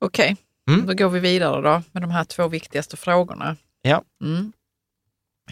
[0.00, 0.36] Okej,
[0.68, 0.86] Mm.
[0.86, 3.56] då går vi vidare då med de här två viktigaste frågorna.
[3.82, 4.02] Ja.
[4.22, 4.52] Mm.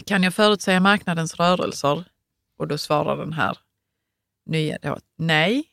[0.05, 2.03] Kan jag förutsäga marknadens rörelser?
[2.57, 3.57] Och då svarar den här
[4.45, 5.63] nya då, nej.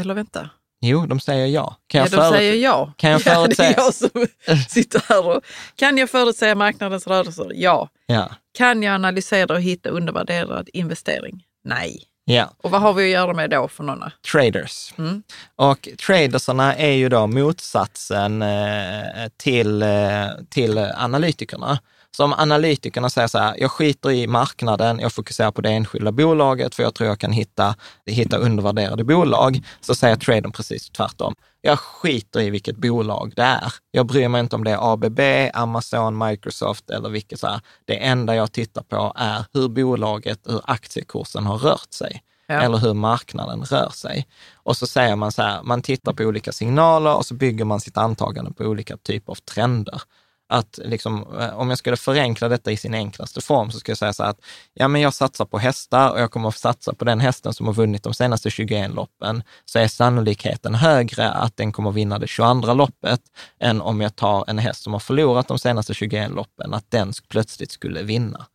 [0.00, 0.50] Eller vänta,
[0.82, 1.76] Jo, de säger ja.
[1.86, 2.92] Kan ja, jag de säger ja.
[2.96, 4.10] kan jag Ja, det förutsäga- är jag som
[4.68, 5.42] sitter här och...
[5.74, 7.52] Kan jag förutsäga marknadens rörelser?
[7.54, 7.88] Ja.
[8.06, 11.44] Ja, Kan jag analysera och hitta undervärderad investering?
[11.64, 12.02] Nej.
[12.24, 12.54] ja.
[12.58, 14.12] Och vad har vi att göra med då för några?
[14.32, 14.94] traders.
[14.98, 15.22] Mm.
[15.56, 21.78] Och tradersarna är ju då motsatsen eh, till, eh, till analytikerna.
[22.16, 26.12] Så om analytikerna säger så här, jag skiter i marknaden, jag fokuserar på det enskilda
[26.12, 27.74] bolaget för jag tror jag kan hitta,
[28.06, 31.34] hitta undervärderade bolag, så säger tradern precis tvärtom.
[31.60, 33.72] Jag skiter i vilket bolag det är.
[33.90, 35.20] Jag bryr mig inte om det är ABB,
[35.54, 37.60] Amazon, Microsoft eller vilket så här.
[37.84, 42.60] Det enda jag tittar på är hur bolaget, hur aktiekursen har rört sig Ja.
[42.62, 44.26] eller hur marknaden rör sig.
[44.54, 47.80] Och så säger man så här, man tittar på olika signaler och så bygger man
[47.80, 50.02] sitt antagande på olika typer av trender
[50.50, 53.98] att liksom, eh, om jag skulle förenkla detta i sin enklaste form så skulle jag
[53.98, 54.40] säga så här att
[54.74, 57.66] ja, men jag satsar på hästar och jag kommer att satsa på den hästen som
[57.66, 62.18] har vunnit de senaste 21 loppen, så är sannolikheten högre att den kommer att vinna
[62.18, 63.20] det 22 loppet
[63.60, 67.12] än om jag tar en häst som har förlorat de senaste 21 loppen, att den
[67.28, 68.46] plötsligt skulle vinna.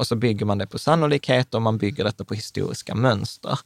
[0.00, 3.58] Och så bygger man det på sannolikhet och man bygger detta på historiska mönster.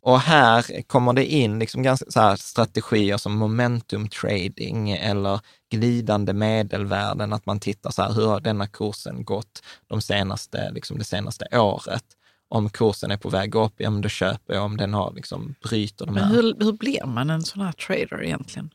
[0.00, 7.32] Och här kommer det in liksom ganska så strategier som momentum trading eller glidande medelvärden,
[7.32, 11.46] att man tittar så här, hur har denna kursen gått de senaste, liksom det senaste
[11.52, 12.04] året?
[12.48, 15.54] Om kursen är på väg upp, ja men då köper jag om den har liksom
[15.62, 16.26] bryter de här.
[16.26, 18.70] Men hur, hur blir man en sån här trader egentligen?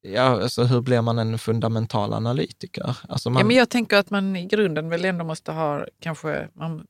[0.00, 2.96] Ja, alltså hur blir man en fundamental analytiker?
[3.08, 6.48] Alltså man, Ja, men jag tänker att man i grunden väl ändå måste ha kanske,
[6.52, 6.86] man,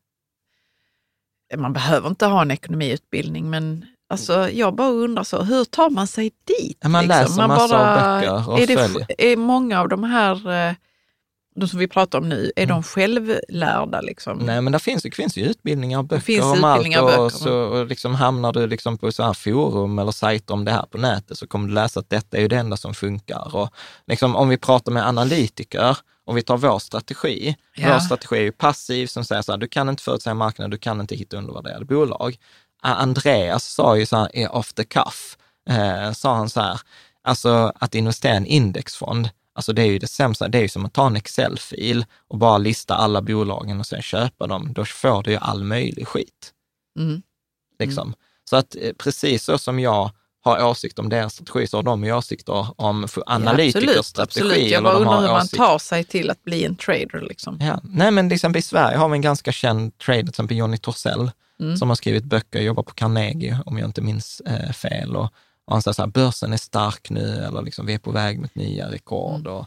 [1.57, 6.07] man behöver inte ha en ekonomiutbildning, men alltså, jag bara undrar så, hur tar man
[6.07, 6.59] sig dit?
[6.59, 6.77] liksom?
[6.81, 9.07] Ja, man läser massor av böcker och är, det, följer.
[9.19, 10.75] är många av de här, eh,
[11.59, 12.75] de som vi pratar om nu, är Mm.
[12.77, 14.01] de självlärda?
[14.01, 14.39] Liksom?
[14.39, 16.79] Nej, men det finns, det finns ju utbildningar och böcker finns om allt.
[16.81, 17.39] utbildningar och Och, böcker.
[17.39, 20.83] så och liksom hamnar du liksom på så här forum eller sajter om det här
[20.83, 23.57] på nätet så kommer du läsa att detta är ju det enda som funkar.
[23.57, 23.71] Och
[24.07, 27.93] liksom, om vi pratar med analytiker, om vi tar vår strategi, Ja.
[27.93, 30.79] vår strategi är ju passiv som säger så här, du kan inte förutsäga marknaden, du
[30.79, 32.37] kan inte hitta undervärderade bolag.
[32.83, 35.37] Andreas sa ju så här, off the cuff,
[35.71, 36.81] eh, sa han så här,
[37.23, 40.69] alltså att investera i en indexfond, alltså det är ju det sämsta, det är ju
[40.69, 44.85] som att ta en Excel-fil och bara lista alla bolagen och sen köpa dem, då
[44.85, 46.53] får du ju all möjlig skit.
[46.99, 47.23] Mm.
[47.79, 48.15] Liksom.
[48.51, 52.05] Så att eh, precis så som jag har åsikt om deras strategi, så har de
[52.05, 54.41] ju åsikter om analytikers absolut, strategi.
[54.41, 54.71] absolut.
[54.71, 57.21] Jag bara undrar hur man åsikt- tar sig till att bli en trader.
[57.29, 57.59] Liksom.
[57.61, 57.81] Ja.
[57.83, 60.79] Nej, men till exempel i Sverige har vi en ganska känd trader, till exempel Johnny
[60.79, 61.31] Torssell,
[61.61, 61.77] Mm.
[61.77, 65.17] som har skrivit böcker, jobbar på Carnegie, om jag inte minns eh, fel.
[65.17, 65.29] Och,
[65.69, 68.41] och han säger så här, börsen är stark nu, eller liksom, vi är på väg
[68.41, 69.41] mot nya rekord.
[69.41, 69.53] Mm.
[69.53, 69.67] Och,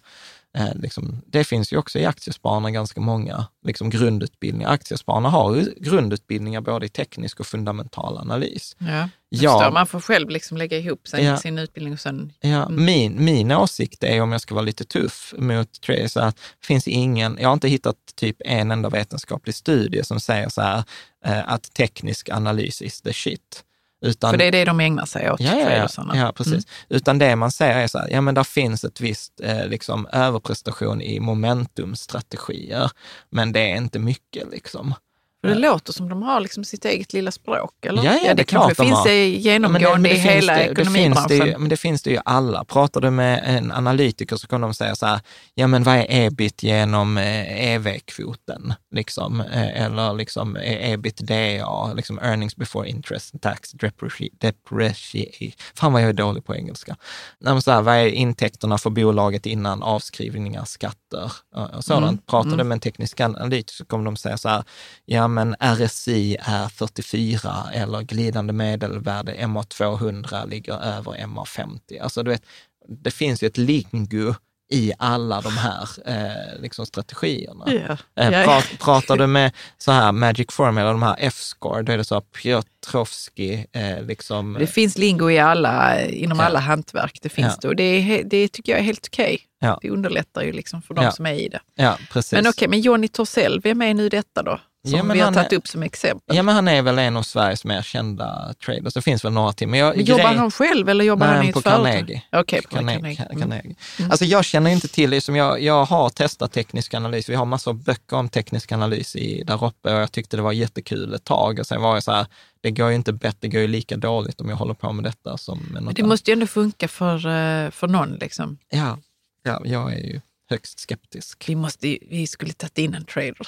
[0.58, 4.70] eh, liksom, det finns ju också i Aktiespararna ganska många liksom, grundutbildningar.
[4.72, 8.76] Aktiespararna har ju grundutbildningar både i teknisk och fundamental analys.
[8.80, 9.10] Ja.
[9.30, 9.72] Ja.
[9.74, 11.38] Man får själv liksom lägga ihop sin, Ja.
[11.38, 12.34] sin utbildning och sen...
[12.40, 12.86] Ja, Mm.
[12.86, 16.88] min, min åsikt är, om jag ska vara lite tuff mot Trace, att det finns
[16.88, 20.84] ingen, jag har inte hittat typ en enda vetenskaplig studie som säger så här,
[21.26, 23.64] eh, att teknisk analys is the shit.
[24.02, 26.54] Utan, För det är det de ägnar sig åt, Ja, ja, ja, ja precis.
[26.54, 26.64] Mm.
[26.90, 30.08] Utan det man säger är så här, ja men där finns ett visst eh, liksom,
[30.14, 32.92] överprestation i momentumstrategier,
[33.30, 34.94] men det är inte mycket liksom.
[35.42, 38.04] För det låter som de har liksom sitt eget lilla språk, eller?
[38.04, 39.08] Ja, ja, det det klart kanske de finns har.
[39.08, 41.00] det Ja, genomgående men det- i men det hela finns det- det finns det
[41.36, 41.62] ekonomibranschen.
[41.62, 42.64] Men det finns det ju alla.
[42.64, 45.20] Pratar du med en analytiker så kommer de säga så här,
[45.54, 48.74] ja men vad är ebit genom eh, EV-kvoten?
[48.96, 55.52] Liksom, eh, eller liksom eh, ebitda, liksom earnings before interest and tax depreci- depreciation.
[55.76, 56.96] Fan vad jag är dålig på engelska.
[57.40, 61.32] Nej, så här, vad är intäkterna för bolaget innan avskrivningar, skatter
[61.76, 62.04] och sådant.
[62.06, 62.58] Mm, Pratar mm.
[62.58, 64.64] du med en teknisk analytiker så kommer de säga så här,
[65.06, 72.02] ja men RSI är 44 eller glidande medelvärde MA200 ligger över MA50.
[72.02, 72.44] Alltså du vet,
[72.88, 74.34] det finns ju ett lingo
[74.74, 77.66] i alla de här eh, liksom strategierna.
[77.68, 77.98] Ja.
[78.24, 82.04] Eh, pra, pratar du med så här Magic Formula, de här F-score, då är det
[82.06, 84.54] så här Piotrowski, eh, liksom.
[84.60, 86.46] Det finns lingo i alla, inom Ja.
[86.46, 87.20] alla hantverk.
[87.22, 87.58] Det finns Ja.
[87.62, 89.40] det och det, det tycker jag är helt okej.
[89.60, 89.80] Ja.
[89.82, 91.60] Det underlättar ju liksom för de som är i det.
[91.76, 92.32] ja, precis.
[92.32, 94.60] Men okej, men Johnny Torssell, vem är nu detta då?
[94.88, 96.36] Som Ja, vi har tagit är- upp som exempel.
[96.36, 98.94] Ja, men han är väl en av Sveriges mer kända traders.
[98.94, 99.68] Det finns väl några till.
[99.68, 101.74] Men jag, Men jobbar grej- han själv eller jobbar Nej, han i ett företag?
[101.86, 102.24] Carnegie.
[102.32, 103.16] Okej, på Carnegie.
[103.16, 103.26] Carnegie.
[103.36, 103.42] Mm.
[103.50, 103.76] Carnegie.
[104.10, 107.30] Alltså jag känner inte till det, som jag, jag har testat teknisk analys.
[107.30, 110.44] Vi har massor av böcker om teknisk analys i, där uppe och jag tyckte det
[110.44, 111.60] var jättekul ett tag.
[111.60, 112.26] Och sen var jag så här,
[112.62, 115.04] det går ju inte bättre, det går ju lika dåligt om jag håller på med
[115.04, 118.14] detta som med Men det måste ju ändå funka för, eh, för någon.
[118.14, 118.44] Liksom.
[118.46, 118.58] annat.
[118.70, 118.98] Ja,
[119.44, 120.22] ja, jag är ju
[120.52, 121.44] högst skeptisk.
[121.50, 123.48] Vi, måste, vi skulle tagit in en trader.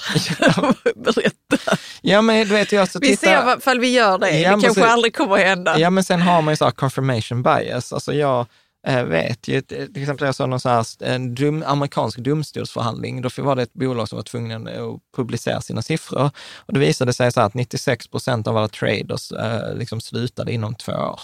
[1.04, 1.76] Berätta.
[2.02, 4.30] Ja, men du vet, jag så Vi titta, ser vad- ifall vi gör det.
[4.40, 5.78] Ja, det kanske så- aldrig kommer att hända.
[5.78, 7.92] Ja, men sen har man ju så confirmation bias.
[7.92, 8.46] Alltså jag
[8.86, 13.22] eh, vet ju, till exempel jag såg någon så här, en dum, amerikansk domstolsförhandling.
[13.22, 16.30] Då var det ett bolag som var tvungna att publicera sina siffror.
[16.56, 20.74] Och det visade sig så att 96 procent av alla traders eh, liksom slutade inom
[20.74, 21.20] två år.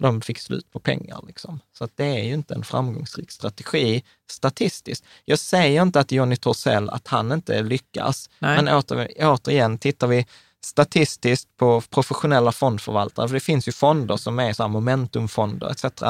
[0.00, 1.20] De fick slut på pengar.
[1.26, 1.60] Liksom.
[1.78, 5.04] Så att det är ju inte en framgångsrik strategi statistiskt.
[5.24, 8.30] Jag säger inte att Johnny Torssell, att han inte lyckas.
[8.38, 8.56] Nej.
[8.56, 10.26] Men åter, återigen, tittar vi
[10.64, 16.02] statistiskt på professionella fondförvaltare, för det finns ju fonder som är så här momentumfonder etc.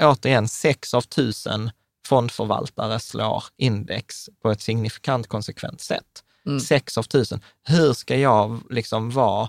[0.00, 1.70] Återigen, sex av tusen
[2.06, 6.24] fondförvaltare slår index på ett signifikant konsekvent sätt.
[6.46, 6.60] Mm.
[6.60, 7.40] Sex av tusen.
[7.68, 9.48] Hur ska jag liksom vara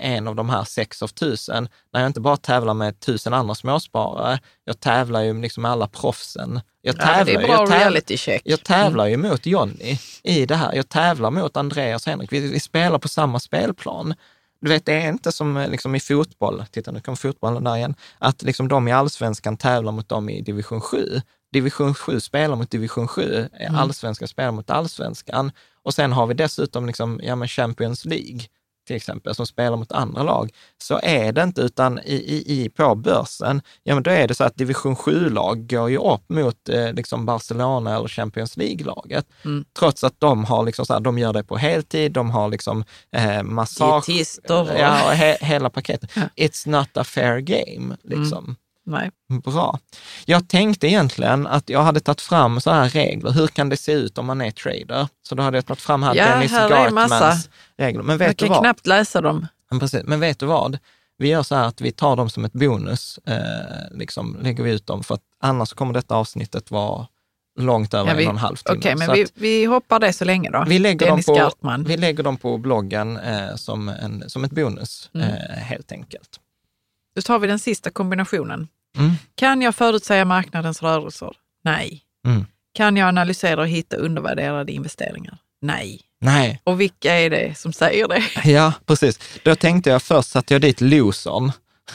[0.00, 3.54] en av de här sex av tusen, när jag inte bara tävlar med tusen andra
[3.54, 7.56] småsparare, jag tävlar ju liksom med alla proffsen Jag Ja, men det är tävlar, bra
[7.56, 8.42] jag tävlar, reality check.
[8.44, 10.74] jag tävlar ju mot Jonny i det här.
[10.74, 12.32] Jag tävlar mot Andreas och Henrik.
[12.32, 14.14] Vi, vi spelar på samma spelplan.
[14.60, 17.76] Du vet, det är inte som eh, liksom i fotboll, titta nu kom fotbollen där
[17.76, 21.20] igen, att liksom de i allsvenskan tävlar mot dem i division 7.
[21.52, 23.74] Division 7 spelar mot division 7, Mm.
[23.74, 25.52] allsvenskan spelar mot allsvenskan.
[25.82, 28.40] Och sen har vi dessutom liksom, ja, men Champions League
[28.90, 32.68] till exempel, som spelar mot andra lag, så är det inte, utan i, i, i,
[32.68, 36.68] på börsen, ja men då är det så att division 7-lag går ju upp mot
[36.68, 39.64] eh, liksom Barcelona eller Champions League-laget, Mm.
[39.78, 42.84] trots att de har liksom så här, de gör det på heltid, de har liksom
[43.16, 46.10] eh, massage, Dietister ja, he, hela paketet.
[46.36, 48.56] It's not a fair game, liksom.
[48.90, 49.10] Nej.
[49.44, 49.78] Bra.
[50.24, 53.30] Jag tänkte egentligen att jag hade tagit fram så här regler.
[53.30, 55.08] Hur kan det se ut om man är trader?
[55.22, 58.02] Så då hade jag tagit fram här Ja, Dennis här är Gartmans regler.
[58.02, 58.60] Men vet Jag du kan vad?
[58.64, 59.46] knappt läsa dem.
[59.70, 60.02] Men, precis.
[60.04, 60.78] Men vet du vad?
[61.18, 63.36] Vi gör så här att vi tar dem som ett bonus, eh,
[63.98, 67.06] liksom lägger vi ut dem, för att annars kommer detta avsnittet vara
[67.60, 68.78] långt över Ja, vi- en och en halv timme.
[68.78, 70.64] Okej, men Så vi, vi hoppar det så länge då.
[70.68, 71.84] vi, lägger dem på, Gartman.
[71.84, 75.28] vi lägger dem på bloggen eh, som, en, som ett bonus, Mm.
[75.28, 76.28] eh, helt enkelt.
[77.14, 78.68] Då tar vi den sista kombinationen.
[78.98, 79.12] Mm.
[79.34, 81.30] Kan jag förutsäga marknadens rörelser?
[81.64, 82.02] Nej.
[82.26, 82.46] Mm.
[82.74, 85.38] Kan jag analysera och hitta undervärderade investeringar?
[85.62, 86.00] Nej.
[86.20, 88.22] Nej, Och vilka är det som säger det?
[88.50, 89.18] Ja, precis.
[89.44, 91.52] Då tänkte jag först satte jag dit losern.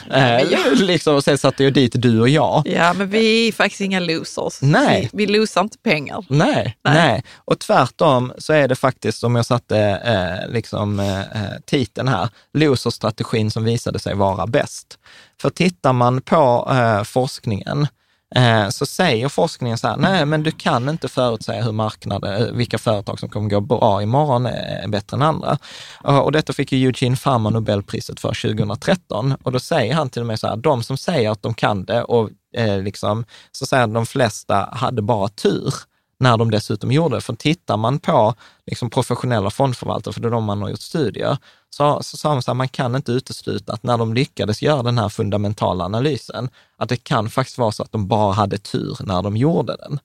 [0.08, 2.62] Men Eh, jag- liksom, och sen satte jag dit du och jag.
[2.66, 4.58] Ja, men vi är faktiskt inga losers.
[4.62, 5.10] Nej.
[5.12, 6.24] Vi, vi losar inte pengar.
[6.28, 6.94] Nej, Nej.
[6.94, 12.08] nej, Och tvärtom så är det faktiskt, som jag satte eh, liksom, eh, eh, titeln
[12.08, 14.98] här, loserstrategin som visade sig vara bäst.
[15.40, 17.86] För tittar man på eh, forskningen
[18.34, 22.52] Eh, så säger forskningen så här, nej men du kan inte förutsäga hur marknaden, eh,
[22.52, 25.58] vilka företag som kommer gå bra imorgon eh, är bättre än andra.
[26.02, 30.26] Och detta fick ju Eugene Farman Nobelpriset för 2013 och då säger han till och
[30.26, 33.80] med så här, de som säger att de kan det och eh, liksom, så säger
[33.80, 35.74] han, de flesta hade bara tur
[36.18, 37.20] när de dessutom gjorde det.
[37.20, 38.34] För tittar man på
[38.66, 41.38] liksom professionella fondförvaltare, för det är de man har gjort studier,
[41.70, 44.82] så, så sa man så här, man kan inte utesluta att när de lyckades göra
[44.82, 48.96] den här fundamentala analysen, att det kan faktiskt vara så att de bara hade tur
[49.00, 49.98] när de gjorde den.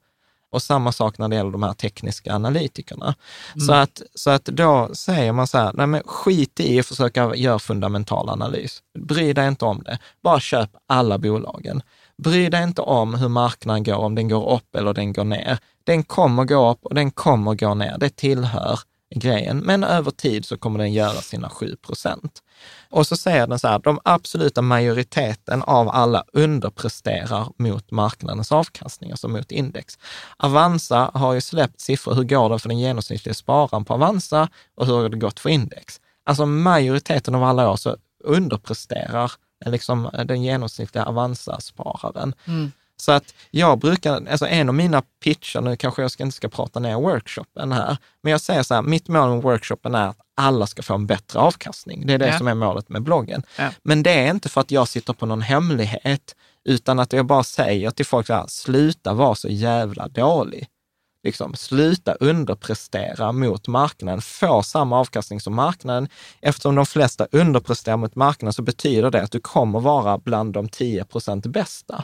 [0.52, 3.16] Och samma sak när det gäller de här tekniska analytikerna.
[3.68, 7.36] Så, att, så att då säger man så här, nej men skit i att försöka
[7.36, 8.84] göra fundamental analys.
[9.00, 10.00] Bry dig inte om det.
[10.24, 11.82] Bara köp alla bolagen.
[12.24, 15.58] Bry dig inte om hur marknaden går, om den går upp eller den går ner.
[15.84, 17.98] Den kommer gå upp och den kommer gå ner.
[18.00, 18.80] Det tillhör
[19.16, 19.58] grejen.
[19.58, 22.40] Men över tid så kommer den göra sina 7 procent.
[22.90, 29.12] Och så säger den så här, de absoluta majoriteten av alla underpresterar mot marknadens avkastning,
[29.12, 29.98] alltså mot index.
[30.38, 34.86] Avanza har ju släppt siffror, hur går det för den genomsnittliga spararen på Avanza och
[34.86, 36.02] hur har det gått för index?
[36.26, 39.32] Alltså majoriteten av alla år så underpresterar
[39.66, 42.34] liksom den genomsnittliga Avanza-spararen.
[42.98, 46.50] Så att jag brukar, alltså en av mina pitchar, nu kanske jag ska, inte ska
[46.50, 50.18] prata ner workshopen här, men jag säger så här, mitt mål med workshopen är att
[50.36, 52.08] alla ska få en bättre avkastning.
[52.08, 52.38] Det är det Ja.
[52.38, 53.44] som är målet med bloggen.
[53.58, 53.70] Ja.
[53.84, 56.36] Men det är inte för att jag sitter på någon hemlighet,
[56.66, 60.68] utan att jag bara säger till folk så här, sluta vara så jävla dålig.
[61.24, 66.08] Liksom, sluta underprestera mot marknaden, få samma avkastning som marknaden.
[66.42, 70.70] Eftersom de flesta underpresterar mot marknaden så betyder det att du kommer vara bland de
[70.70, 72.04] 10 procent bästa.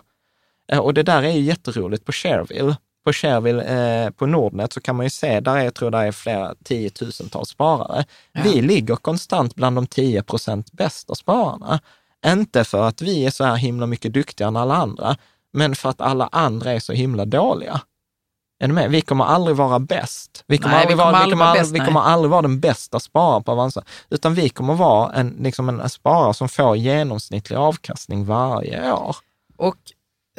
[0.71, 2.75] Eh, Och det där är ju jätteroligt på Shareville.
[3.05, 5.97] På Shareville eh, på Nordnet så kan man ju se, där är, jag tror det
[5.97, 8.05] är flera tiotusentals sparare.
[8.43, 11.79] Vi ligger konstant bland de 10 procent bästa spararna.
[12.25, 15.15] Inte för att vi är så här himla mycket duktigare än alla andra,
[15.53, 17.81] men för att alla andra är så himla dåliga.
[18.59, 18.91] Är du med?
[18.91, 20.43] Vi kommer aldrig vara bäst.
[20.47, 22.01] Vi kommer, Nej, aldrig, vi kommer vara, vi, aldrig kommer vara aldrig, bäst, vi kommer
[22.01, 26.33] aldrig vara den bästa spararen på Avanza, utan vi kommer vara en, liksom en sparare
[26.33, 29.15] som får genomsnittlig avkastning varje år.
[29.57, 29.77] Och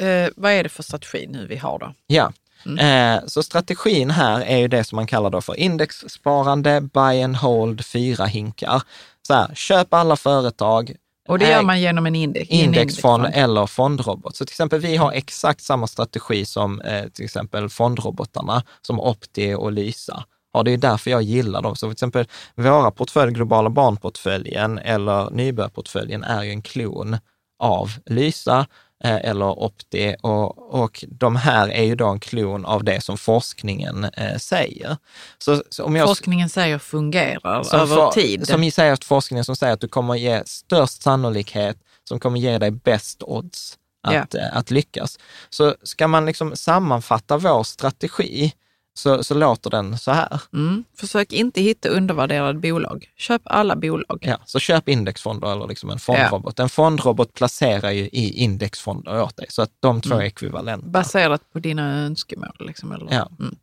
[0.05, 1.93] eh, vad är det för strategi nu vi har då?
[2.07, 2.31] Ja,
[2.79, 7.35] eh, så strategin här är ju det som man kallar då för indexsparande, buy and
[7.35, 8.81] hold, fyra hinkar.
[9.27, 10.95] Så här, köp alla företag,
[11.29, 12.49] Och det gör man genom en index.
[12.49, 13.43] indexfond indexfond.
[13.43, 14.35] eller fondrobot.
[14.35, 19.53] Så till exempel vi har exakt samma strategi som eh, till exempel fondrobotarna som Opti
[19.53, 20.23] och Lysa.
[20.53, 21.75] Ja, det är därför jag gillar dem.
[21.75, 22.25] Så till exempel
[22.55, 27.17] våra portfölj, globala barnportföljen eller nybörjarportföljen är ju en klon
[27.59, 28.67] av Lysa
[29.03, 34.03] eller Opti och, och de här är ju då en klon av det som forskningen
[34.03, 34.97] eh, säger.
[35.37, 38.47] Så, så om jag, Forskningen säger fungerar som över for- tid.
[38.47, 42.57] Som säger att forskningen som säger att du kommer ge störst sannolikhet, som kommer ge
[42.57, 43.77] dig bäst odds
[44.07, 45.19] att, eh, att lyckas.
[45.49, 48.53] Så ska man liksom sammanfatta vår strategi,
[48.99, 50.41] så, så låter den så här.
[50.53, 50.83] Mm.
[50.97, 53.05] Försök inte hitta undervärderade bolag.
[53.17, 54.19] Köp alla bolag.
[54.21, 56.59] Ja, så köp indexfonder eller liksom en fondrobot.
[56.59, 60.87] En fondrobot placerar ju i indexfonder åt dig, så att de två är ekvivalenta.
[60.87, 62.55] Baserat på dina önskemål.
[62.59, 63.13] Liksom, eller?
[63.13, 63.29] Ja.
[63.39, 63.55] Mm.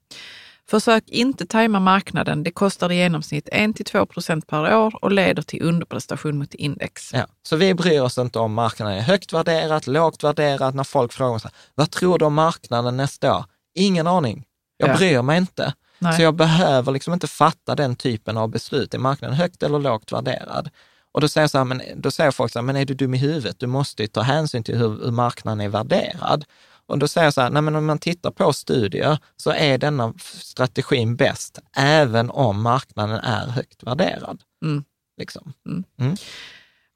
[0.70, 2.42] Försök inte tajma marknaden.
[2.42, 7.10] Det kostar i genomsnitt 1-2 procent per år och leder till underprestation mot index.
[7.12, 10.74] Ja, så vi bryr oss inte om marknaden är högt värderat, lågt värderat.
[10.74, 13.44] När folk frågar så här, vad tror du om marknaden nästa år?
[13.74, 14.44] Ingen aning.
[14.76, 14.96] Jag Ja.
[14.96, 15.74] bryr mig inte.
[15.98, 16.16] Nej.
[16.16, 18.94] Så jag behöver liksom inte fatta den typen av beslut.
[18.94, 20.70] Är marknaden högt eller lågt värderad?
[21.12, 23.14] Och då säger, så här, men, då säger folk så här, men är du dum
[23.14, 23.58] i huvudet?
[23.58, 26.44] Du måste ju ta hänsyn till hur, hur marknaden är värderad.
[26.88, 29.78] Och då säger jag så här, nej men om man tittar på studier så är
[29.78, 34.42] denna strategin bäst, även om marknaden är högt värderad.
[34.64, 34.84] Mm.
[35.18, 35.52] Liksom.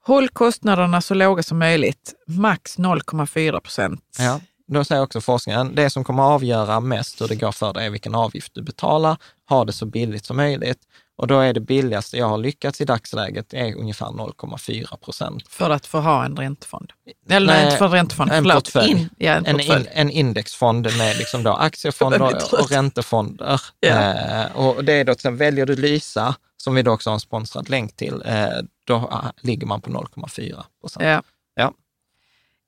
[0.06, 4.16] Håll kostnaderna så låga som möjligt, max 0,4 procent.
[4.18, 4.40] Ja.
[4.72, 7.86] Då säger också forskningen, det som kommer att avgöra mest hur det går för dig
[7.86, 9.16] är vilken avgift du betalar.
[9.48, 10.78] Ha det så billigt som möjligt.
[11.16, 15.48] Och då är det billigaste jag har lyckats i dagsläget är ungefär 0,4 procent.
[15.48, 16.92] För att få ha en räntefond.
[17.30, 18.54] Eller Nej, inte för en räntefond, en förlåt.
[18.54, 18.90] portfölj.
[18.90, 19.80] In, ja, en En, portfölj.
[19.80, 23.60] in, en indexfond med liksom då aktiefonder och räntefonder.
[23.80, 23.88] Ja.
[23.88, 27.20] Eh, och det är då, sen väljer du Lysa, som vi då också har en
[27.20, 28.46] sponsrad länk till, eh,
[28.86, 31.04] då ah, ligger man på 0,4 procent.
[31.04, 31.22] Ja.
[31.54, 31.72] Ja.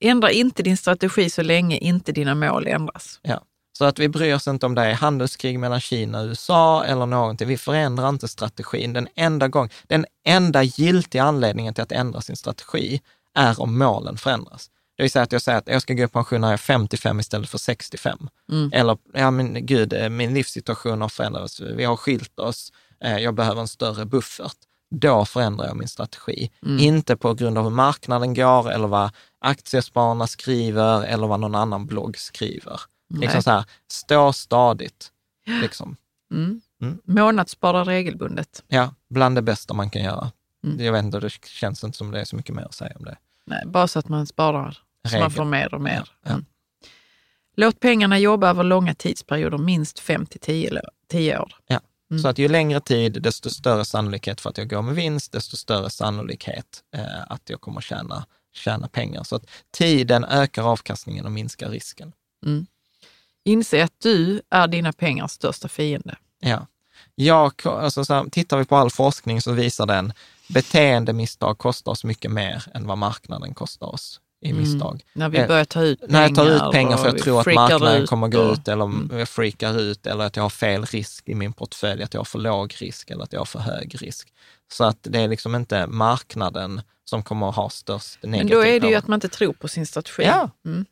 [0.05, 3.20] Ändra inte din strategi så länge inte dina mål ändras.
[3.22, 3.42] Ja.
[3.78, 7.07] Så att vi bryr oss inte om det är handelskrig mellan Kina och USA eller
[7.07, 7.48] någonting.
[7.48, 8.92] Vi förändrar inte strategin.
[8.92, 13.00] Den enda, gång, den enda giltiga anledningen till att ändra sin strategi
[13.34, 14.70] är om målen förändras.
[14.96, 16.57] Det vill säga att jag säger att jag ska gå i pension när jag är
[16.57, 18.28] 55 istället för 65.
[18.72, 21.61] Eller, ja men gud, eh, min livssituation har förändrats.
[21.61, 22.72] Vi har skilt oss.
[23.05, 24.57] Eh, Jag behöver en större buffert.
[24.94, 26.50] Då förändrar jag min strategi.
[26.80, 29.11] Inte på grund av hur marknaden går eller vad
[29.43, 32.80] aktiespararna skriver eller vad någon annan blogg skriver.
[33.14, 35.12] Liksom så här, stå stadigt.
[35.62, 35.97] Liksom.
[37.05, 38.64] Månadsspara regelbundet.
[38.68, 40.32] Ja, bland det bästa man kan göra.
[40.64, 40.84] Mm.
[40.84, 43.05] Jag vet inte, det känns inte som det är så mycket mer att säga om
[43.05, 43.16] det.
[43.47, 45.20] Nej, bara så att man sparar, så Regel.
[45.20, 46.09] man får mer och mer.
[46.24, 46.30] Ja.
[46.30, 46.45] Mm.
[47.57, 51.53] Låt pengarna jobba över långa tidsperioder, minst 5 till 10 10 år.
[51.66, 51.80] Ja.
[52.11, 52.22] Mm.
[52.22, 55.57] Så att ju längre tid, desto större sannolikhet för att jag går med vinst, desto
[55.57, 59.24] större sannolikhet eh, att jag kommer tjäna, tjäna pengar.
[59.24, 62.12] Så att tiden ökar avkastningen och minskar risken.
[63.44, 66.16] Inse att du är dina pengars största fiende.
[66.40, 66.66] Ja.
[67.14, 70.12] Jag, alltså så här, tittar vi på all forskning så visar den
[70.48, 75.05] beteendemisstag kostar oss mycket mer än vad marknaden kostar oss i misstag.
[75.12, 76.12] När vi Eh, börjar ta ut pengar.
[76.12, 78.68] När jag tar ut pengar för jag tror att marknaden ut kommer gå och- ut
[78.68, 79.18] eller Mm.
[79.18, 82.24] jag freakar ut eller att jag har fel risk i min portfölj, att jag har
[82.24, 84.28] för låg risk eller att jag har för hög risk.
[84.72, 88.64] Så att det är liksom inte marknaden som kommer att ha störst negativ Men då
[88.64, 90.22] är det ju att man inte tror på sin strategi.
[90.22, 90.50] Ja.
[90.64, 90.84] Mm.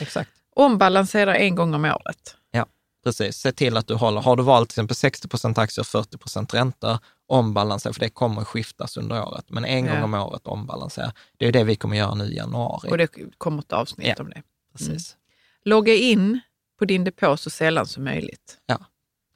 [0.00, 0.30] Exakt.
[0.56, 2.36] Ombalansera en gång om året.
[2.50, 2.66] Ja,
[3.04, 3.36] precis.
[3.36, 6.18] Se till att du håller, har du valt till exempel 60 procent aktier och 40
[6.18, 9.44] procent räntor, ombalansera, för det kommer skiftas under året.
[9.48, 10.04] Men en gång Ja.
[10.04, 11.12] om året ombalansera.
[11.36, 12.90] Det är det vi kommer göra nu i januari.
[12.90, 13.08] Och det
[13.38, 14.24] kommer ett avsnitt Ja.
[14.24, 14.42] om det.
[14.72, 15.16] Precis.
[15.64, 16.40] Logga in
[16.78, 18.58] på din depå så sällan som möjligt.
[18.66, 18.78] Ja,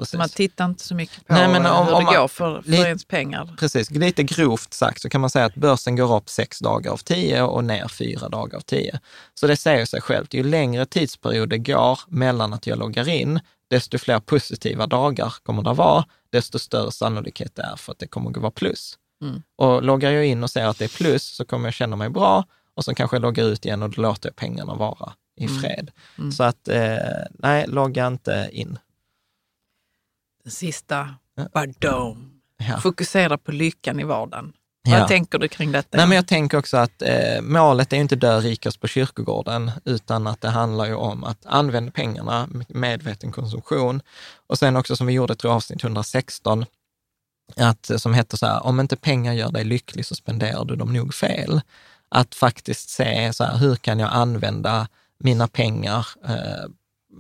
[0.05, 0.18] precis.
[0.18, 2.70] Man tittar inte så mycket på Nej, men om- hur om det går för, för
[2.70, 3.55] li- ens pengar.
[3.59, 6.96] Precis, lite grovt sagt så kan man säga att börsen går upp sex dagar av
[6.96, 9.00] tio och ner fyra dagar av tio.
[9.34, 13.40] Så det säger sig självt, ju längre tidsperiod det går mellan att jag loggar in,
[13.70, 18.07] desto fler positiva dagar kommer det vara, desto större sannolikhet det är för att det
[18.07, 18.98] kommer att vara plus.
[19.22, 19.42] Mm.
[19.59, 22.09] Och loggar jag in och ser att det är plus så kommer jag känna mig
[22.09, 22.44] bra
[22.76, 25.61] och så kanske jag loggar ut igen och då låter jag pengarna vara i Mm.
[25.61, 25.90] fred.
[26.36, 26.96] Så att, eh,
[27.38, 28.78] nej, logga inte in.
[30.45, 31.14] Den sista,
[31.55, 32.30] badom.
[32.68, 32.80] Ja.
[32.80, 34.53] Fokusera på lyckan i vardagen.
[34.82, 34.99] Ja.
[34.99, 35.97] Vad tänker du kring detta?
[35.97, 39.70] Nej, men jag tänker också att eh, målet är ju inte dö rikast på kyrkogården,
[39.84, 44.03] utan att det handlar ju om att använda pengarna med medveten konsumtion.
[44.47, 46.64] Och sen också som vi gjorde, tror jag, avsnitt 116,
[47.57, 50.76] att, eh, som heter så här, om inte pengar gör dig lycklig så spenderar du
[50.76, 51.61] dem nog fel.
[52.09, 54.88] Att faktiskt se så här, hur kan jag använda
[55.18, 56.70] mina pengar eh,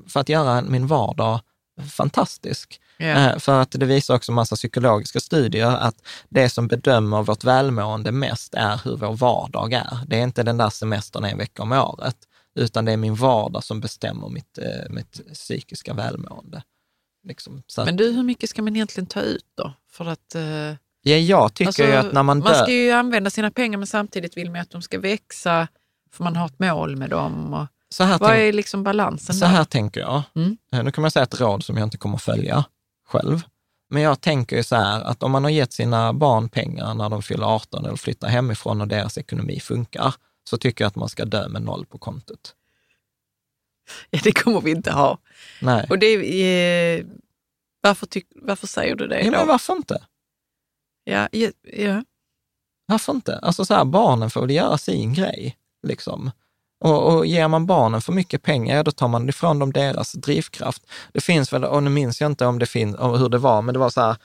[0.08, 1.40] för att göra min vardag
[1.80, 2.80] fantastisk.
[3.02, 5.94] Eh, För att det visar också massa psykologiska studier att
[6.28, 9.98] det som bedömer vårt välmående mest är hur vår vardag är.
[10.06, 12.16] Det är inte den där semestern en vecka om året,
[12.54, 16.62] utan det är min vardag som bestämmer mitt, eh, mitt psykiska välmående.
[17.28, 17.62] Liksom.
[17.76, 19.72] Att, Men du, hur mycket ska man egentligen ta ut då?
[19.92, 20.42] För att, eh,
[21.02, 22.62] ja, jag tycker alltså, ju att när man man dör...
[22.62, 25.68] ska ju använda sina pengar men samtidigt vill man att de ska växa,
[26.12, 27.54] för man har ett mål med dem.
[27.54, 29.52] Och, så här vad tänk- är liksom balansen Så där?
[29.52, 30.22] här tänker jag.
[30.36, 30.56] Mm.
[30.74, 32.64] Eh, Nu kan man säga ett råd som jag inte kommer att följa
[33.12, 33.42] själv.
[33.90, 37.08] Men jag tänker ju så här att om man har gett sina barn pengar när
[37.08, 40.14] de fyller 18 eller flyttar hemifrån och deras ekonomi funkar,
[40.44, 42.54] så tycker jag att man ska dö med noll på kontot.
[44.10, 45.18] Ja, det kommer vi inte ha.
[45.60, 45.86] Nej.
[45.90, 47.06] Och det är,
[47.80, 49.36] Varför, tyck, varför säger du det Ja, då?
[49.38, 50.06] men varför inte?
[51.04, 52.04] Ja, ja, ja.
[52.86, 53.38] Varför inte?
[53.38, 55.56] Alltså så här, barnen får väl göra sin grej.
[55.86, 56.30] Liksom.
[56.82, 60.12] Och, och ger man barnen för mycket pengar, ja, då tar man ifrån dem deras
[60.12, 60.82] drivkraft.
[61.12, 63.62] Det finns väl, och nu minns jag inte om det finns, om hur det var,
[63.62, 64.16] men det var så här,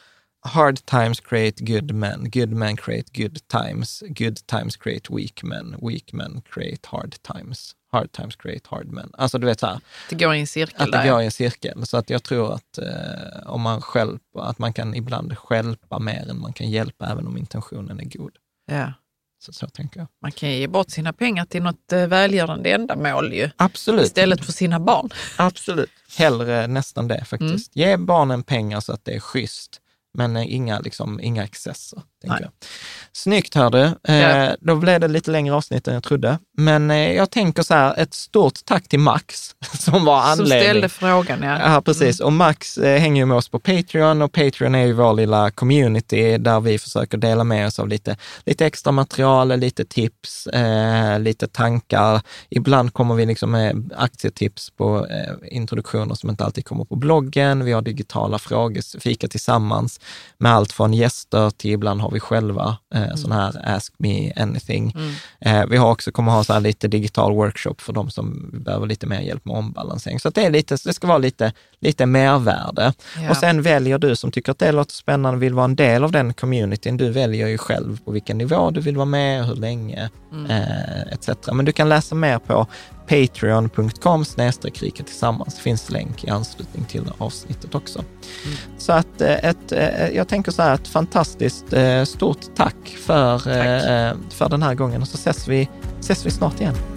[0.42, 5.76] hard times create good men, good men create good times, good times create weak men,
[5.82, 9.10] weak men create hard times, hard times create hard men.
[9.14, 9.80] Alltså du vet så här,
[10.10, 11.12] Det går i en cirkel att det där.
[11.12, 11.86] går i en cirkel.
[11.86, 16.30] Så att jag tror att eh, om man själv, att man kan ibland stjälpa mer
[16.30, 18.32] än man kan hjälpa, även om intentionen är god.
[18.72, 18.94] Ja.
[19.40, 20.08] Så, så tänker jag.
[20.22, 23.50] Man kan ge bort sina pengar till något eh, välgörande ändamål ju.
[23.56, 24.06] Absolut.
[24.06, 25.10] Istället för sina barn.
[25.38, 25.90] Absolut.
[26.18, 27.76] Hellre nästan det faktiskt.
[27.76, 29.82] Ge barnen pengar så att det är schysst,
[30.14, 32.02] men eh, inga, liksom, inga excesser.
[32.22, 32.52] Tänker jag.
[33.14, 33.82] Snyggt hör du.
[33.82, 34.56] Eh, Ja.
[34.62, 36.40] Då blev det lite längre avsnitt än jag trodde.
[36.58, 40.62] Men eh, jag tänker så här, ett stort tack till Max som var Som anledning.
[40.64, 41.44] ställde frågan.
[41.44, 41.74] Ja.
[41.74, 42.20] Ja, precis.
[42.20, 45.52] Och Max eh, hänger ju med oss på Patreon och Patreon är ju vår lilla
[45.52, 51.20] community där vi försöker dela med oss av lite, lite extra material, lite tips, eh,
[51.20, 52.22] lite tankar.
[52.50, 55.08] Ibland kommer vi liksom med aktietips på
[55.52, 57.66] introduktioner som inte alltid kommer på bloggen.
[57.66, 60.00] Vi har digitala frågor, fika tillsammans
[60.38, 64.94] med allt från gäster till ibland har vi själva eh, sån här Ask Me Anything.
[65.40, 68.88] Eh, vi har också, kommer ha så här lite digital workshop för de som behöver
[68.88, 70.20] lite mer hjälp med ombalansering.
[70.20, 72.94] Så det, är lite, det ska vara lite, lite mervärde.
[73.24, 73.30] Ja.
[73.30, 76.12] Och sen väljer du som tycker att det låter spännande vill vara en del av
[76.12, 76.98] den communityn.
[76.98, 80.10] Du väljer ju själv på vilken nivå du vill vara med, hur länge,
[80.50, 81.30] eh, etc.
[81.52, 82.68] Men du kan läsa mer på
[83.08, 84.26] patreon.com
[84.82, 85.60] rika tillsammans.
[85.60, 88.04] finns länk i anslutning till avsnittet också.
[88.78, 93.36] Så att eh, ett, eh, jag tänker så här, ett fantastiskt eh, stort tack för,
[93.36, 95.70] eh, för den här gången och så ses vi,
[96.00, 96.97] ses vi snart igen.